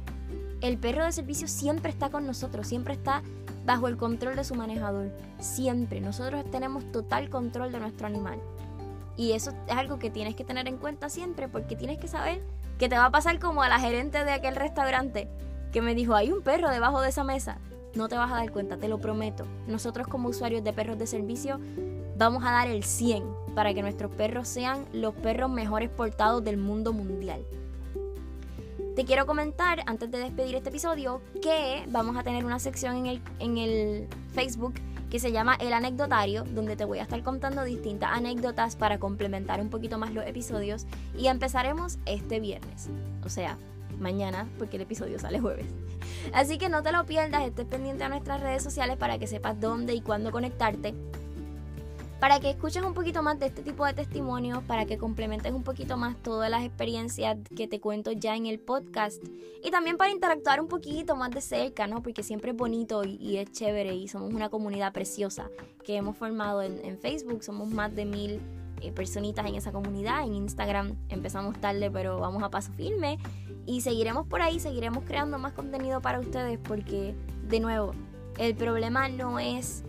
el 0.62 0.78
perro 0.78 1.06
de 1.06 1.12
servicio 1.12 1.48
siempre 1.48 1.90
está 1.92 2.10
con 2.10 2.26
nosotros, 2.26 2.68
siempre 2.68 2.94
está 2.94 3.24
bajo 3.66 3.88
el 3.88 3.98
control 3.98 4.36
de 4.36 4.44
su 4.44 4.56
manejador. 4.56 5.12
Siempre. 5.40 6.02
Nosotros 6.02 6.44
tenemos 6.52 6.92
total 6.92 7.30
control 7.30 7.72
de 7.72 7.80
nuestro 7.80 8.08
animal. 8.08 8.40
Y 9.16 9.34
eso 9.34 9.52
es 9.68 9.76
algo 9.76 10.00
que 10.00 10.10
tienes 10.10 10.36
que 10.36 10.46
tener 10.46 10.68
en 10.68 10.78
cuenta 10.78 11.10
siempre 11.10 11.50
porque 11.50 11.76
tienes 11.76 11.98
que 11.98 12.08
saber 12.08 12.42
que 12.78 12.88
te 12.88 12.98
va 12.98 13.06
a 13.06 13.12
pasar 13.12 13.38
como 13.40 13.62
a 13.62 13.70
la 13.70 13.80
gerente 13.80 14.24
de 14.24 14.32
aquel 14.32 14.56
restaurante 14.56 15.28
que 15.74 15.82
me 15.82 15.94
dijo, 15.94 16.16
hay 16.16 16.32
un 16.32 16.42
perro 16.42 16.70
debajo 16.70 17.02
de 17.02 17.10
esa 17.10 17.24
mesa. 17.24 17.58
No 17.96 18.08
te 18.08 18.16
vas 18.16 18.32
a 18.32 18.36
dar 18.36 18.52
cuenta, 18.52 18.78
te 18.78 18.88
lo 18.88 19.00
prometo. 19.00 19.46
Nosotros 19.68 20.08
como 20.08 20.30
usuarios 20.30 20.64
de 20.64 20.74
perros 20.74 20.98
de 20.98 21.08
servicio 21.08 21.60
vamos 22.18 22.44
a 22.44 22.52
dar 22.52 22.68
el 22.68 22.84
100 22.84 23.24
para 23.60 23.74
que 23.74 23.82
nuestros 23.82 24.10
perros 24.10 24.48
sean 24.48 24.86
los 24.94 25.14
perros 25.16 25.50
mejores 25.50 25.90
portados 25.90 26.42
del 26.46 26.56
mundo 26.56 26.94
mundial. 26.94 27.46
Te 28.96 29.04
quiero 29.04 29.26
comentar, 29.26 29.84
antes 29.86 30.10
de 30.10 30.18
despedir 30.18 30.56
este 30.56 30.70
episodio, 30.70 31.22
que 31.42 31.84
vamos 31.90 32.16
a 32.16 32.24
tener 32.24 32.46
una 32.46 32.60
sección 32.60 32.96
en 32.96 33.06
el, 33.08 33.22
en 33.40 33.58
el 33.58 34.08
Facebook 34.32 34.76
que 35.10 35.20
se 35.20 35.34
llama 35.34 35.58
El 35.60 35.74
Anecdotario, 35.74 36.46
donde 36.46 36.78
te 36.78 36.86
voy 36.86 37.00
a 37.00 37.02
estar 37.02 37.22
contando 37.22 37.66
distintas 37.66 38.12
anécdotas 38.14 38.78
para 38.78 38.98
complementar 38.98 39.60
un 39.60 39.70
poquito 39.70 39.98
más 39.98 40.14
los 40.14 40.26
episodios 40.26 40.86
y 41.18 41.28
empezaremos 41.28 42.00
este 42.06 42.40
viernes, 42.40 42.90
o 43.26 43.30
sea, 43.30 43.58
mañana, 44.00 44.48
porque 44.58 44.78
el 44.78 44.84
episodio 44.84 45.20
sale 45.20 45.42
jueves. 45.42 45.66
Así 46.32 46.58
que 46.58 46.70
no 46.70 46.82
te 46.82 46.94
lo 46.94 47.06
pierdas, 47.06 47.44
estés 47.44 47.66
pendiente 47.66 48.06
a 48.06 48.10
nuestras 48.10 48.40
redes 48.40 48.64
sociales 48.64 48.96
para 48.96 49.20
que 49.20 49.28
sepas 49.28 49.60
dónde 49.60 49.94
y 49.96 50.00
cuándo 50.00 50.32
conectarte 50.32 50.96
para 52.20 52.40
que 52.40 52.50
escuches 52.50 52.84
un 52.84 52.94
poquito 52.94 53.24
más 53.24 53.40
de 53.40 53.48
este 53.48 53.62
tipo 53.62 53.86
de 53.86 53.94
testimonios, 53.94 54.62
para 54.64 54.86
que 54.86 54.98
complementes 54.98 55.54
un 55.54 55.64
poquito 55.64 55.96
más 55.96 56.18
todas 56.22 56.50
las 56.50 56.64
experiencias 56.64 57.38
que 57.56 57.68
te 57.68 57.80
cuento 57.80 58.12
ya 58.12 58.36
en 58.36 58.46
el 58.46 58.60
podcast. 58.60 59.24
Y 59.64 59.72
también 59.72 59.98
para 59.98 60.12
interactuar 60.12 60.60
un 60.60 60.68
poquito 60.68 61.16
más 61.16 61.32
de 61.32 61.42
cerca, 61.42 61.88
¿no? 61.88 62.04
Porque 62.04 62.24
siempre 62.24 62.52
es 62.52 62.58
bonito 62.58 63.04
y, 63.06 63.38
es 63.38 63.52
chévere 63.52 63.96
y 63.96 64.08
somos 64.08 64.34
una 64.34 64.50
comunidad 64.50 64.92
preciosa 64.92 65.50
que 65.86 65.96
hemos 65.96 66.18
formado 66.18 66.62
en, 66.62 67.00
Facebook, 67.00 67.44
somos 67.44 67.70
más 67.70 67.96
de 67.96 68.04
mil 68.04 68.42
eh, 68.82 68.92
personitas 68.92 69.46
en 69.46 69.56
esa 69.56 69.72
comunidad, 69.72 70.24
en 70.24 70.36
Instagram 70.36 70.96
empezamos 71.10 71.60
tarde 71.60 71.90
pero 71.90 72.20
vamos 72.20 72.44
a 72.44 72.50
paso 72.50 72.74
firme. 72.74 73.18
Y 73.66 73.82
seguiremos 73.82 74.28
por 74.28 74.42
ahí, 74.42 74.60
seguiremos 74.60 75.04
creando 75.06 75.38
más 75.38 75.54
contenido 75.54 76.02
para 76.02 76.20
ustedes 76.20 76.60
porque 76.62 77.16
de 77.48 77.60
nuevo, 77.60 77.94
el 78.38 78.56
problema 78.56 79.08
no 79.10 79.40
es 79.40 79.84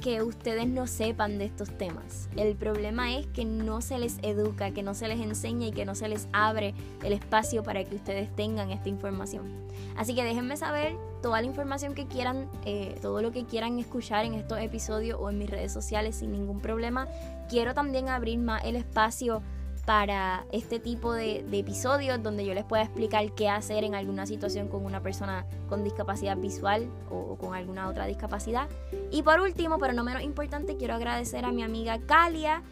que 0.00 0.22
ustedes 0.22 0.66
no 0.66 0.86
sepan 0.86 1.38
de 1.38 1.44
estos 1.44 1.76
temas. 1.76 2.28
El 2.36 2.56
problema 2.56 3.16
es 3.16 3.26
que 3.26 3.44
no 3.44 3.80
se 3.80 3.98
les 3.98 4.18
educa, 4.22 4.70
que 4.70 4.82
no 4.82 4.94
se 4.94 5.08
les 5.08 5.20
enseña 5.20 5.66
y 5.66 5.72
que 5.72 5.84
no 5.84 5.94
se 5.94 6.08
les 6.08 6.28
abre 6.32 6.74
el 7.02 7.12
espacio 7.12 7.62
para 7.62 7.84
que 7.84 7.96
ustedes 7.96 8.34
tengan 8.34 8.70
esta 8.70 8.88
información. 8.88 9.44
Así 9.96 10.14
que 10.14 10.24
déjenme 10.24 10.56
saber 10.56 10.96
toda 11.22 11.40
la 11.40 11.46
información 11.46 11.94
que 11.94 12.06
quieran, 12.06 12.48
eh, 12.64 12.96
todo 13.02 13.22
lo 13.22 13.32
que 13.32 13.44
quieran 13.44 13.78
escuchar 13.78 14.24
en 14.24 14.34
estos 14.34 14.58
episodios 14.60 15.18
o 15.20 15.30
en 15.30 15.38
mis 15.38 15.50
redes 15.50 15.72
sociales 15.72 16.16
sin 16.16 16.32
ningún 16.32 16.60
problema. 16.60 17.08
Quiero 17.48 17.74
también 17.74 18.08
abrir 18.08 18.38
más 18.38 18.64
el 18.64 18.76
espacio 18.76 19.42
para 19.88 20.44
este 20.52 20.80
tipo 20.80 21.14
de, 21.14 21.46
episodios 21.50 22.22
donde 22.22 22.44
yo 22.44 22.52
les 22.52 22.64
pueda 22.64 22.82
explicar 22.82 23.32
qué 23.32 23.48
hacer 23.48 23.84
en 23.84 23.94
alguna 23.94 24.26
situación 24.26 24.68
con 24.68 24.84
una 24.84 25.00
persona 25.00 25.46
con 25.66 25.82
discapacidad 25.82 26.36
visual 26.36 26.90
o, 27.08 27.36
con 27.36 27.54
alguna 27.54 27.88
otra 27.88 28.04
discapacidad. 28.04 28.68
Y 29.10 29.22
por 29.22 29.40
último, 29.40 29.78
pero 29.78 29.94
no 29.94 30.04
menos 30.04 30.22
importante, 30.22 30.76
quiero 30.76 30.92
agradecer 30.92 31.46
a 31.46 31.52
mi 31.52 31.62
amiga 31.62 32.00
Calia 32.04 32.62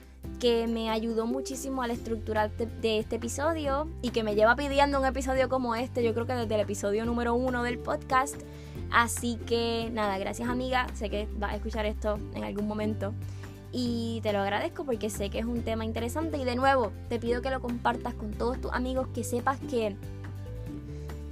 que 0.40 0.66
me 0.66 0.90
ayudó 0.90 1.24
muchísimo 1.26 1.82
a 1.82 1.86
la 1.86 1.94
estructura 1.94 2.48
de, 2.48 2.98
este 2.98 3.16
episodio 3.16 3.88
y 4.02 4.10
que 4.10 4.22
me 4.22 4.34
lleva 4.34 4.54
pidiendo 4.54 5.00
un 5.00 5.06
episodio 5.06 5.48
como 5.48 5.74
este, 5.74 6.04
yo 6.04 6.12
creo 6.12 6.26
que 6.26 6.34
desde 6.34 6.54
el 6.54 6.60
episodio 6.60 7.06
número 7.06 7.32
uno 7.32 7.62
del 7.62 7.78
podcast. 7.78 8.36
Así 8.92 9.38
que 9.46 9.88
nada, 9.90 10.18
gracias 10.18 10.50
amiga, 10.50 10.86
sé 10.92 11.08
que 11.08 11.28
vas 11.38 11.54
a 11.54 11.56
escuchar 11.56 11.86
esto 11.86 12.18
en 12.34 12.44
algún 12.44 12.68
momento 12.68 13.14
y 13.72 14.20
te 14.22 14.32
lo 14.32 14.40
agradezco 14.40 14.84
porque 14.84 15.10
sé 15.10 15.30
que 15.30 15.38
es 15.38 15.44
un 15.44 15.62
tema 15.62 15.84
interesante 15.84 16.38
y 16.38 16.44
de 16.44 16.56
nuevo 16.56 16.92
te 17.08 17.18
pido 17.18 17.42
que 17.42 17.50
lo 17.50 17.60
compartas 17.60 18.14
con 18.14 18.32
todos 18.32 18.60
tus 18.60 18.72
amigos, 18.72 19.08
que 19.14 19.24
sepas 19.24 19.58
que 19.60 19.96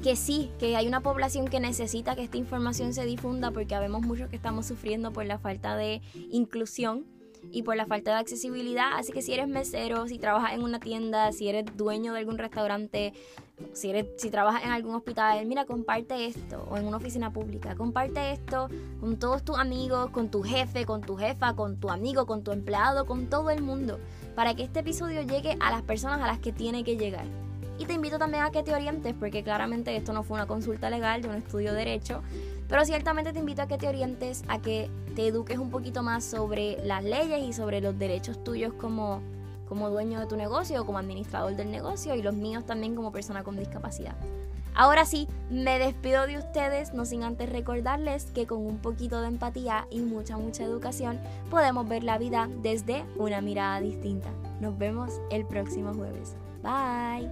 que 0.04 0.16
sí, 0.16 0.50
que 0.58 0.76
hay 0.76 0.86
una 0.86 1.00
población 1.00 1.48
que 1.48 1.60
necesita 1.60 2.14
que 2.14 2.24
esta 2.24 2.36
información 2.36 2.92
se 2.92 3.06
difunda 3.06 3.50
porque 3.52 3.74
habemos 3.74 4.02
muchos 4.02 4.28
que 4.28 4.36
estamos 4.36 4.66
sufriendo 4.66 5.14
por 5.14 5.24
la 5.24 5.38
falta 5.38 5.78
de 5.78 6.02
inclusión. 6.30 7.06
Y 7.50 7.62
por 7.62 7.76
la 7.76 7.86
falta 7.86 8.12
de 8.12 8.18
accesibilidad. 8.18 8.92
Así 8.94 9.12
que 9.12 9.22
si 9.22 9.32
eres 9.32 9.48
mesero, 9.48 10.06
si 10.06 10.18
trabajas 10.18 10.52
en 10.52 10.62
una 10.62 10.80
tienda, 10.80 11.32
si 11.32 11.48
eres 11.48 11.64
dueño 11.76 12.12
de 12.12 12.20
algún 12.20 12.38
restaurante, 12.38 13.12
si, 13.72 13.90
eres, 13.90 14.06
si 14.16 14.30
trabajas 14.30 14.64
en 14.64 14.70
algún 14.70 14.94
hospital, 14.94 15.44
mira, 15.46 15.64
comparte 15.64 16.26
esto, 16.26 16.66
o 16.70 16.76
en 16.76 16.86
una 16.86 16.96
oficina 16.96 17.32
pública, 17.32 17.74
comparte 17.76 18.32
esto 18.32 18.68
con 19.00 19.16
todos 19.18 19.44
tus 19.44 19.58
amigos, 19.58 20.10
con 20.10 20.30
tu 20.30 20.42
jefe, 20.42 20.84
con 20.86 21.00
tu 21.00 21.16
jefa, 21.16 21.54
con 21.54 21.78
tu 21.78 21.90
amigo, 21.90 22.26
con 22.26 22.42
tu 22.42 22.52
empleado, 22.52 23.06
con 23.06 23.26
todo 23.28 23.50
el 23.50 23.62
mundo, 23.62 23.98
para 24.34 24.54
que 24.54 24.64
este 24.64 24.80
episodio 24.80 25.22
llegue 25.22 25.56
a 25.60 25.70
las 25.70 25.82
personas 25.82 26.20
a 26.20 26.26
las 26.26 26.40
que 26.40 26.52
tiene 26.52 26.84
que 26.84 26.96
llegar. 26.96 27.26
Y 27.78 27.86
te 27.86 27.92
invito 27.92 28.18
también 28.18 28.44
a 28.44 28.50
que 28.50 28.62
te 28.62 28.72
orientes, 28.72 29.14
porque 29.18 29.42
claramente 29.42 29.96
esto 29.96 30.12
no 30.12 30.22
fue 30.22 30.36
una 30.36 30.46
consulta 30.46 30.90
legal 30.90 31.22
de 31.22 31.28
un 31.28 31.34
estudio 31.34 31.72
de 31.72 31.78
derecho, 31.78 32.22
pero 32.74 32.84
ciertamente 32.84 33.32
te 33.32 33.38
invito 33.38 33.62
a 33.62 33.68
que 33.68 33.78
te 33.78 33.86
orientes, 33.86 34.42
a 34.48 34.60
que 34.60 34.90
te 35.14 35.28
eduques 35.28 35.58
un 35.58 35.70
poquito 35.70 36.02
más 36.02 36.24
sobre 36.24 36.84
las 36.84 37.04
leyes 37.04 37.40
y 37.44 37.52
sobre 37.52 37.80
los 37.80 37.96
derechos 37.96 38.42
tuyos 38.42 38.72
como, 38.72 39.22
como 39.68 39.90
dueño 39.90 40.18
de 40.18 40.26
tu 40.26 40.36
negocio 40.36 40.84
como 40.84 40.98
administrador 40.98 41.54
del 41.54 41.70
negocio 41.70 42.16
y 42.16 42.22
los 42.22 42.34
míos 42.34 42.66
también 42.66 42.96
como 42.96 43.12
persona 43.12 43.44
con 43.44 43.56
discapacidad. 43.56 44.16
Ahora 44.74 45.04
sí, 45.04 45.28
me 45.50 45.78
despido 45.78 46.26
de 46.26 46.36
ustedes, 46.36 46.92
no 46.94 47.04
sin 47.04 47.22
antes 47.22 47.48
recordarles 47.48 48.32
que 48.32 48.48
con 48.48 48.66
un 48.66 48.78
poquito 48.78 49.20
de 49.20 49.28
empatía 49.28 49.86
y 49.88 50.00
mucha, 50.00 50.36
mucha 50.36 50.64
educación 50.64 51.20
podemos 51.50 51.88
ver 51.88 52.02
la 52.02 52.18
vida 52.18 52.48
desde 52.60 53.04
una 53.14 53.40
mirada 53.40 53.78
distinta. 53.78 54.30
Nos 54.60 54.76
vemos 54.76 55.12
el 55.30 55.46
próximo 55.46 55.94
jueves. 55.94 56.34
Bye. 56.64 57.30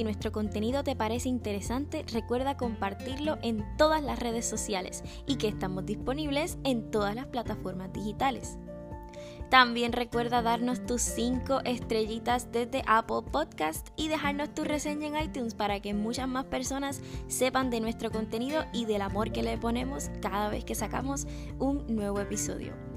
Si 0.00 0.04
nuestro 0.04 0.32
contenido 0.32 0.82
te 0.82 0.96
parece 0.96 1.28
interesante, 1.28 2.06
recuerda 2.10 2.56
compartirlo 2.56 3.36
en 3.42 3.62
todas 3.76 4.02
las 4.02 4.18
redes 4.18 4.48
sociales 4.48 5.04
y 5.26 5.36
que 5.36 5.46
estamos 5.46 5.84
disponibles 5.84 6.56
en 6.64 6.90
todas 6.90 7.14
las 7.14 7.26
plataformas 7.26 7.92
digitales. 7.92 8.56
También 9.50 9.92
recuerda 9.92 10.40
darnos 10.40 10.86
tus 10.86 11.02
5 11.02 11.60
estrellitas 11.66 12.50
desde 12.50 12.82
Apple 12.86 13.30
Podcast 13.30 13.88
y 13.94 14.08
dejarnos 14.08 14.54
tu 14.54 14.64
reseña 14.64 15.08
en 15.08 15.22
iTunes 15.22 15.52
para 15.52 15.80
que 15.80 15.92
muchas 15.92 16.28
más 16.28 16.46
personas 16.46 17.02
sepan 17.28 17.68
de 17.68 17.80
nuestro 17.80 18.10
contenido 18.10 18.64
y 18.72 18.86
del 18.86 19.02
amor 19.02 19.32
que 19.32 19.42
le 19.42 19.58
ponemos 19.58 20.10
cada 20.22 20.48
vez 20.48 20.64
que 20.64 20.74
sacamos 20.74 21.26
un 21.58 21.84
nuevo 21.94 22.20
episodio. 22.20 22.89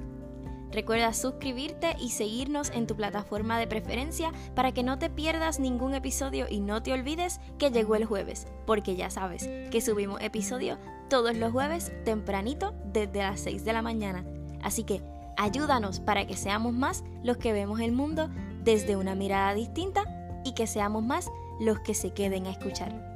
Recuerda 0.73 1.13
suscribirte 1.13 1.95
y 1.99 2.09
seguirnos 2.09 2.71
en 2.71 2.87
tu 2.87 2.95
plataforma 2.95 3.59
de 3.59 3.67
preferencia 3.67 4.31
para 4.55 4.71
que 4.71 4.81
no 4.81 4.97
te 4.97 5.09
pierdas 5.09 5.59
ningún 5.59 5.93
episodio 5.93 6.47
y 6.49 6.61
no 6.61 6.81
te 6.81 6.93
olvides 6.93 7.39
que 7.59 7.69
llegó 7.69 7.95
el 7.95 8.05
jueves, 8.05 8.47
porque 8.65 8.95
ya 8.95 9.11
sabes 9.11 9.47
que 9.69 9.81
subimos 9.81 10.19
episodio 10.21 10.79
todos 11.09 11.37
los 11.37 11.51
jueves 11.51 11.91
tempranito 12.05 12.73
desde 12.85 13.19
las 13.19 13.39
6 13.41 13.63
de 13.63 13.73
la 13.73 13.83
mañana. 13.83 14.25
Así 14.63 14.83
que 14.83 15.03
ayúdanos 15.37 15.99
para 15.99 16.25
que 16.25 16.35
seamos 16.35 16.73
más 16.73 17.03
los 17.23 17.37
que 17.37 17.53
vemos 17.53 17.79
el 17.79 17.91
mundo 17.91 18.29
desde 18.63 18.95
una 18.95 19.13
mirada 19.13 19.53
distinta 19.53 20.05
y 20.43 20.55
que 20.55 20.65
seamos 20.65 21.03
más 21.03 21.29
los 21.59 21.79
que 21.81 21.93
se 21.93 22.13
queden 22.13 22.47
a 22.47 22.51
escuchar. 22.51 23.13